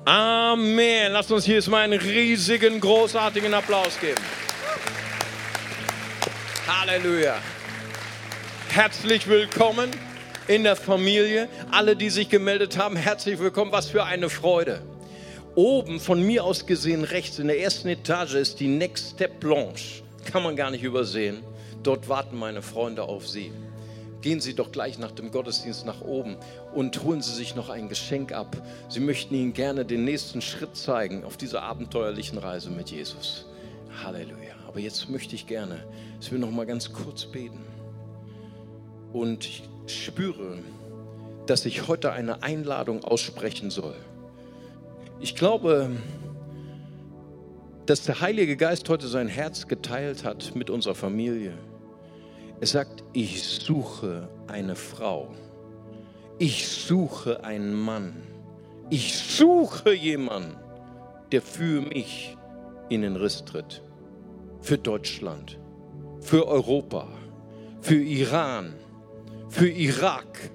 Amen. 0.05 1.11
Lasst 1.11 1.29
uns 1.29 1.43
hier 1.43 1.55
jetzt 1.55 1.67
mal 1.67 1.83
einen 1.83 1.99
riesigen, 1.99 2.79
großartigen 2.79 3.53
Applaus 3.53 3.99
geben. 3.99 4.21
Halleluja. 6.65 7.35
Herzlich 8.69 9.27
willkommen 9.27 9.89
in 10.47 10.63
der 10.63 10.75
Familie. 10.75 11.49
Alle, 11.71 11.95
die 11.95 12.09
sich 12.09 12.29
gemeldet 12.29 12.77
haben, 12.77 12.95
herzlich 12.95 13.39
willkommen. 13.39 13.71
Was 13.71 13.89
für 13.89 14.03
eine 14.05 14.29
Freude. 14.29 14.81
Oben 15.55 15.99
von 15.99 16.21
mir 16.25 16.43
aus 16.43 16.65
gesehen 16.65 17.03
rechts 17.03 17.39
in 17.39 17.47
der 17.47 17.59
ersten 17.59 17.89
Etage 17.89 18.35
ist 18.35 18.59
die 18.59 18.67
Next 18.67 19.15
Step 19.15 19.39
Blanche. 19.39 20.03
Kann 20.31 20.43
man 20.43 20.55
gar 20.55 20.71
nicht 20.71 20.83
übersehen. 20.83 21.43
Dort 21.83 22.07
warten 22.07 22.37
meine 22.37 22.61
Freunde 22.61 23.03
auf 23.03 23.27
Sie 23.27 23.51
gehen 24.21 24.41
Sie 24.41 24.53
doch 24.53 24.71
gleich 24.71 24.99
nach 24.99 25.11
dem 25.11 25.31
Gottesdienst 25.31 25.85
nach 25.85 26.01
oben 26.01 26.35
und 26.73 27.03
holen 27.03 27.21
Sie 27.21 27.33
sich 27.33 27.55
noch 27.55 27.69
ein 27.69 27.89
Geschenk 27.89 28.31
ab. 28.31 28.57
Sie 28.89 28.99
möchten 28.99 29.33
Ihnen 29.33 29.53
gerne 29.53 29.85
den 29.85 30.03
nächsten 30.03 30.41
Schritt 30.41 30.75
zeigen 30.75 31.23
auf 31.23 31.37
dieser 31.37 31.63
abenteuerlichen 31.63 32.37
Reise 32.37 32.69
mit 32.69 32.89
Jesus. 32.89 33.45
Halleluja. 34.03 34.55
Aber 34.67 34.79
jetzt 34.79 35.09
möchte 35.09 35.35
ich 35.35 35.47
gerne, 35.47 35.83
dass 36.19 36.31
wir 36.31 36.39
noch 36.39 36.51
mal 36.51 36.65
ganz 36.65 36.91
kurz 36.93 37.25
beten. 37.25 37.78
Und 39.13 39.45
ich 39.45 39.63
spüre, 39.87 40.59
dass 41.45 41.65
ich 41.65 41.87
heute 41.87 42.11
eine 42.11 42.43
Einladung 42.43 43.03
aussprechen 43.03 43.71
soll. 43.71 43.95
Ich 45.19 45.35
glaube, 45.35 45.91
dass 47.85 48.03
der 48.03 48.21
Heilige 48.21 48.55
Geist 48.55 48.87
heute 48.89 49.07
sein 49.07 49.27
Herz 49.27 49.67
geteilt 49.67 50.23
hat 50.23 50.55
mit 50.55 50.69
unserer 50.69 50.95
Familie 50.95 51.57
er 52.61 52.67
sagt, 52.67 53.05
ich 53.13 53.41
suche 53.41 54.27
eine 54.47 54.75
Frau. 54.75 55.29
Ich 56.39 56.67
suche 56.67 57.43
einen 57.43 57.73
Mann. 57.73 58.21
Ich 58.89 59.17
suche 59.17 59.93
jemanden, 59.93 60.57
der 61.31 61.41
für 61.41 61.81
mich 61.81 62.35
in 62.89 63.01
den 63.01 63.15
Riss 63.15 63.45
tritt. 63.45 63.81
Für 64.59 64.77
Deutschland, 64.77 65.57
für 66.19 66.47
Europa, 66.47 67.07
für 67.79 68.01
Iran, 68.01 68.73
für 69.49 69.69
Irak, 69.69 70.51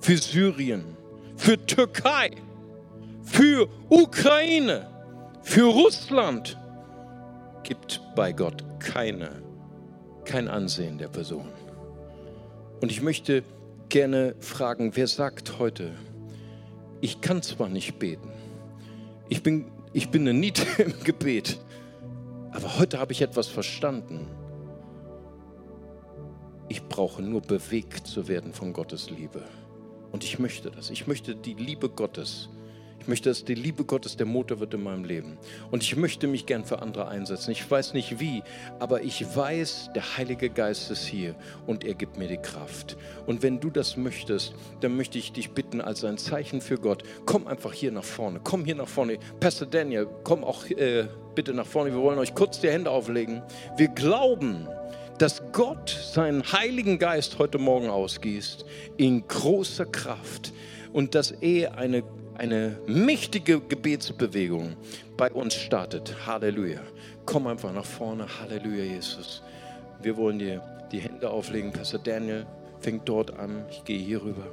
für 0.00 0.16
Syrien, 0.16 0.96
für 1.36 1.58
Türkei, 1.66 2.30
für 3.22 3.68
Ukraine, 3.88 4.88
für 5.42 5.64
Russland. 5.64 6.56
Gibt 7.62 8.00
bei 8.14 8.32
Gott 8.32 8.64
keine 8.80 9.48
kein 10.28 10.46
Ansehen 10.48 10.98
der 10.98 11.08
Person. 11.08 11.48
Und 12.82 12.92
ich 12.92 13.00
möchte 13.00 13.42
gerne 13.88 14.34
fragen, 14.40 14.94
wer 14.94 15.06
sagt 15.06 15.58
heute, 15.58 15.92
ich 17.00 17.22
kann 17.22 17.42
zwar 17.42 17.70
nicht 17.70 17.98
beten, 17.98 18.30
ich 19.30 19.42
bin, 19.42 19.70
ich 19.94 20.10
bin 20.10 20.22
eine 20.22 20.38
Niete 20.38 20.66
im 20.82 21.02
Gebet, 21.02 21.58
aber 22.52 22.78
heute 22.78 23.00
habe 23.00 23.12
ich 23.12 23.22
etwas 23.22 23.48
verstanden. 23.48 24.26
Ich 26.68 26.82
brauche 26.84 27.22
nur 27.22 27.40
bewegt 27.40 28.06
zu 28.06 28.28
werden 28.28 28.52
von 28.52 28.72
Gottes 28.72 29.10
Liebe. 29.10 29.42
Und 30.12 30.24
ich 30.24 30.38
möchte 30.38 30.70
das. 30.70 30.90
Ich 30.90 31.06
möchte 31.06 31.34
die 31.34 31.54
Liebe 31.54 31.88
Gottes 31.88 32.48
ich 33.00 33.10
möchte, 33.10 33.30
dass 33.30 33.44
die 33.44 33.54
Liebe 33.54 33.84
Gottes 33.84 34.16
der 34.16 34.26
Motor 34.26 34.60
wird 34.60 34.74
in 34.74 34.82
meinem 34.82 35.04
Leben. 35.04 35.38
Und 35.70 35.82
ich 35.82 35.96
möchte 35.96 36.26
mich 36.26 36.46
gern 36.46 36.64
für 36.64 36.82
andere 36.82 37.08
einsetzen. 37.08 37.52
Ich 37.52 37.70
weiß 37.70 37.94
nicht 37.94 38.20
wie, 38.20 38.42
aber 38.80 39.02
ich 39.02 39.24
weiß, 39.34 39.90
der 39.94 40.18
Heilige 40.18 40.50
Geist 40.50 40.90
ist 40.90 41.06
hier 41.06 41.34
und 41.66 41.84
er 41.84 41.94
gibt 41.94 42.18
mir 42.18 42.28
die 42.28 42.36
Kraft. 42.36 42.98
Und 43.26 43.42
wenn 43.42 43.60
du 43.60 43.70
das 43.70 43.96
möchtest, 43.96 44.54
dann 44.80 44.96
möchte 44.96 45.16
ich 45.16 45.32
dich 45.32 45.52
bitten 45.52 45.80
als 45.80 46.04
ein 46.04 46.18
Zeichen 46.18 46.60
für 46.60 46.76
Gott, 46.76 47.02
komm 47.24 47.46
einfach 47.46 47.72
hier 47.72 47.92
nach 47.92 48.04
vorne. 48.04 48.40
Komm 48.44 48.64
hier 48.64 48.74
nach 48.74 48.88
vorne. 48.88 49.18
Pastor 49.40 49.66
Daniel, 49.66 50.06
komm 50.24 50.44
auch 50.44 50.66
äh, 50.66 51.06
bitte 51.34 51.54
nach 51.54 51.66
vorne. 51.66 51.92
Wir 51.92 52.00
wollen 52.00 52.18
euch 52.18 52.34
kurz 52.34 52.60
die 52.60 52.68
Hände 52.68 52.90
auflegen. 52.90 53.42
Wir 53.78 53.88
glauben, 53.88 54.68
dass 55.18 55.42
Gott 55.52 55.90
seinen 55.90 56.42
Heiligen 56.52 56.98
Geist 56.98 57.38
heute 57.38 57.58
Morgen 57.58 57.88
ausgießt 57.88 58.64
in 58.96 59.26
großer 59.26 59.86
Kraft 59.86 60.52
und 60.92 61.14
dass 61.14 61.30
er 61.32 61.76
eine 61.76 62.02
eine 62.38 62.78
mächtige 62.86 63.60
Gebetsbewegung 63.60 64.76
bei 65.16 65.30
uns 65.32 65.54
startet. 65.54 66.14
Halleluja. 66.24 66.80
Komm 67.26 67.48
einfach 67.48 67.72
nach 67.72 67.84
vorne. 67.84 68.26
Halleluja, 68.40 68.84
Jesus. 68.84 69.42
Wir 70.00 70.16
wollen 70.16 70.38
dir 70.38 70.62
die 70.92 71.00
Hände 71.00 71.28
auflegen. 71.28 71.72
Pastor 71.72 72.00
Daniel 72.00 72.46
fängt 72.78 73.08
dort 73.08 73.36
an. 73.38 73.64
Ich 73.70 73.84
gehe 73.84 73.98
hier 73.98 74.22
rüber. 74.22 74.46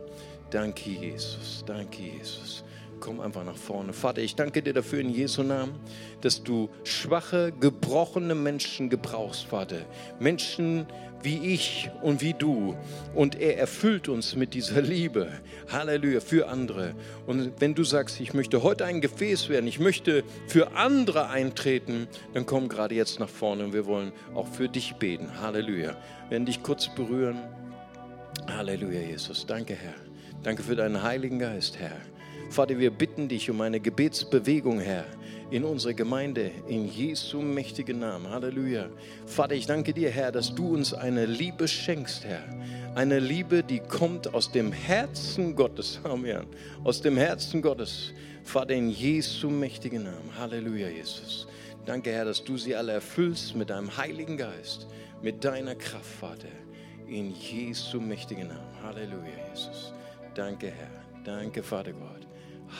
Danke, 0.49 0.89
Jesus. 0.89 1.63
Danke, 1.65 2.01
Jesus. 2.01 2.63
Komm 2.99 3.19
einfach 3.19 3.43
nach 3.43 3.57
vorne. 3.57 3.93
Vater, 3.93 4.21
ich 4.21 4.35
danke 4.35 4.61
dir 4.61 4.73
dafür 4.73 4.99
in 4.99 5.09
Jesu 5.09 5.43
Namen, 5.43 5.75
dass 6.21 6.43
du 6.43 6.69
schwache, 6.83 7.51
gebrochene 7.59 8.35
Menschen 8.35 8.89
gebrauchst, 8.89 9.45
Vater. 9.45 9.85
Menschen, 10.19 10.87
wie 11.21 11.53
ich 11.53 11.89
und 12.01 12.21
wie 12.21 12.33
du. 12.33 12.75
Und 13.13 13.39
er 13.39 13.57
erfüllt 13.57 14.07
uns 14.07 14.35
mit 14.35 14.53
dieser 14.53 14.81
Liebe. 14.81 15.29
Halleluja, 15.71 16.19
für 16.21 16.47
andere. 16.47 16.93
Und 17.25 17.53
wenn 17.59 17.73
du 17.75 17.83
sagst, 17.83 18.21
ich 18.21 18.33
möchte 18.33 18.63
heute 18.63 18.85
ein 18.85 19.01
Gefäß 19.01 19.49
werden, 19.49 19.67
ich 19.67 19.79
möchte 19.79 20.23
für 20.47 20.75
andere 20.75 21.29
eintreten, 21.29 22.07
dann 22.33 22.45
komm 22.45 22.69
gerade 22.69 22.95
jetzt 22.95 23.19
nach 23.19 23.29
vorne 23.29 23.65
und 23.65 23.73
wir 23.73 23.85
wollen 23.85 24.13
auch 24.33 24.47
für 24.47 24.69
dich 24.69 24.95
beten. 24.95 25.41
Halleluja. 25.41 25.97
Wir 26.25 26.31
werden 26.31 26.45
dich 26.45 26.63
kurz 26.63 26.93
berühren. 26.93 27.39
Halleluja, 28.47 29.01
Jesus. 29.01 29.45
Danke, 29.45 29.73
Herr. 29.73 29.95
Danke 30.43 30.61
für 30.61 30.75
deinen 30.75 31.01
Heiligen 31.01 31.39
Geist, 31.39 31.79
Herr. 31.79 31.97
Vater, 32.49 32.79
wir 32.79 32.91
bitten 32.91 33.27
dich 33.27 33.49
um 33.49 33.61
eine 33.61 33.79
Gebetsbewegung, 33.79 34.79
Herr 34.79 35.05
in 35.51 35.63
unsere 35.63 35.93
Gemeinde, 35.93 36.51
in 36.67 36.87
Jesu 36.87 37.41
mächtigen 37.41 37.99
Namen. 37.99 38.29
Halleluja. 38.29 38.89
Vater, 39.25 39.53
ich 39.53 39.67
danke 39.67 39.93
dir, 39.93 40.09
Herr, 40.09 40.31
dass 40.31 40.53
du 40.53 40.73
uns 40.73 40.93
eine 40.93 41.25
Liebe 41.25 41.67
schenkst, 41.67 42.25
Herr. 42.25 42.43
Eine 42.95 43.19
Liebe, 43.19 43.63
die 43.63 43.79
kommt 43.79 44.33
aus 44.33 44.51
dem 44.51 44.71
Herzen 44.71 45.55
Gottes. 45.55 45.99
Amen. 46.03 46.45
Aus 46.83 47.01
dem 47.01 47.17
Herzen 47.17 47.61
Gottes. 47.61 48.13
Vater, 48.43 48.73
in 48.73 48.89
Jesu 48.89 49.49
mächtigen 49.49 50.03
Namen. 50.03 50.31
Halleluja, 50.37 50.89
Jesus. 50.89 51.47
Danke, 51.85 52.11
Herr, 52.11 52.25
dass 52.25 52.43
du 52.43 52.57
sie 52.57 52.75
alle 52.75 52.93
erfüllst 52.93 53.55
mit 53.55 53.69
deinem 53.69 53.95
Heiligen 53.95 54.37
Geist, 54.37 54.87
mit 55.21 55.43
deiner 55.43 55.75
Kraft, 55.75 56.05
Vater. 56.19 56.47
In 57.07 57.35
Jesu 57.35 58.01
mächtigen 58.01 58.47
Namen. 58.47 58.81
Halleluja, 58.81 59.49
Jesus. 59.51 59.93
Danke, 60.33 60.67
Herr. 60.67 60.89
Danke, 61.23 61.61
Vater 61.61 61.93
Gott. 61.93 62.27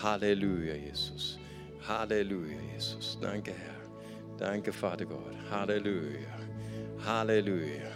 Halleluja, 0.01 0.75
Jesus. 0.75 1.39
Halleluja, 1.87 2.57
Jesus. 2.73 3.17
Danke, 3.21 3.51
Herr. 3.51 3.75
Danke, 4.37 4.73
Vater 4.73 5.05
Gott. 5.05 5.33
Halleluja. 5.49 6.19
Halleluja. 7.05 7.91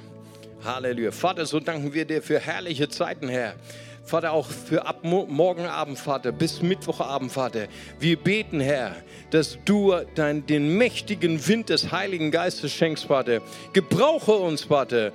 Halleluja. 0.63 1.11
Vater, 1.11 1.45
so 1.45 1.59
danken 1.59 1.93
wir 1.93 2.05
dir 2.05 2.21
für 2.21 2.39
herrliche 2.39 2.89
Zeiten, 2.89 3.29
Herr. 3.29 3.55
Vater, 4.03 4.31
auch 4.31 4.47
für 4.47 4.85
ab 4.85 5.03
morgen 5.03 5.65
Abend, 5.65 5.99
Vater, 5.99 6.31
bis 6.31 6.61
Mittwochabend, 6.61 7.31
Vater. 7.31 7.67
Wir 7.99 8.17
beten, 8.17 8.59
Herr, 8.59 8.95
dass 9.29 9.59
du 9.65 9.93
dein, 10.15 10.45
den 10.47 10.77
mächtigen 10.77 11.47
Wind 11.47 11.69
des 11.69 11.91
Heiligen 11.91 12.31
Geistes 12.31 12.71
schenkst, 12.71 13.05
Vater. 13.05 13.41
Gebrauche 13.73 14.31
uns, 14.31 14.63
Vater. 14.63 15.11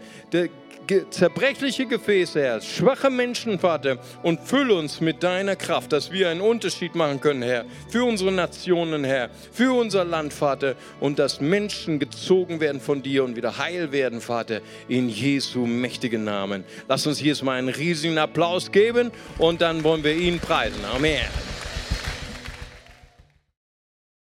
Zerbrechliche 1.11 1.87
Gefäße, 1.87 2.41
Herr, 2.41 2.61
schwache 2.61 3.11
Menschen, 3.11 3.59
Vater, 3.59 3.99
und 4.23 4.41
fülle 4.41 4.75
uns 4.75 5.01
mit 5.01 5.23
deiner 5.23 5.57
Kraft, 5.57 5.93
dass 5.93 6.11
wir 6.11 6.29
einen 6.29 6.41
Unterschied 6.41 6.95
machen 6.95 7.21
können, 7.21 7.43
Herr, 7.43 7.65
für 7.89 8.05
unsere 8.05 8.33
Nationen, 8.33 9.05
Herr, 9.05 9.31
für 9.53 9.73
unser 9.73 10.05
Land, 10.05 10.33
Vater, 10.33 10.75
und 11.01 11.19
dass 11.19 11.41
Menschen 11.41 11.99
gezogen 11.99 12.61
werden 12.61 12.81
von 12.81 13.03
dir 13.03 13.25
und 13.25 13.37
wieder 13.37 13.59
heil 13.59 13.93
werden, 13.93 14.21
Vater, 14.21 14.61
in 14.89 15.09
Jesu 15.09 15.67
mächtigen 15.67 16.25
Namen. 16.25 16.65
Lass 16.89 17.07
uns 17.07 17.19
hier 17.19 17.35
mal 17.43 17.59
einen 17.59 17.69
riesigen 17.69 18.19
Applaus 18.19 18.71
geben 18.71 19.11
und 19.39 19.61
dann 19.61 19.83
wollen 19.85 20.05
wir 20.05 20.15
ihn 20.15 20.39
preisen. 20.39 20.85
Amen. 20.95 21.54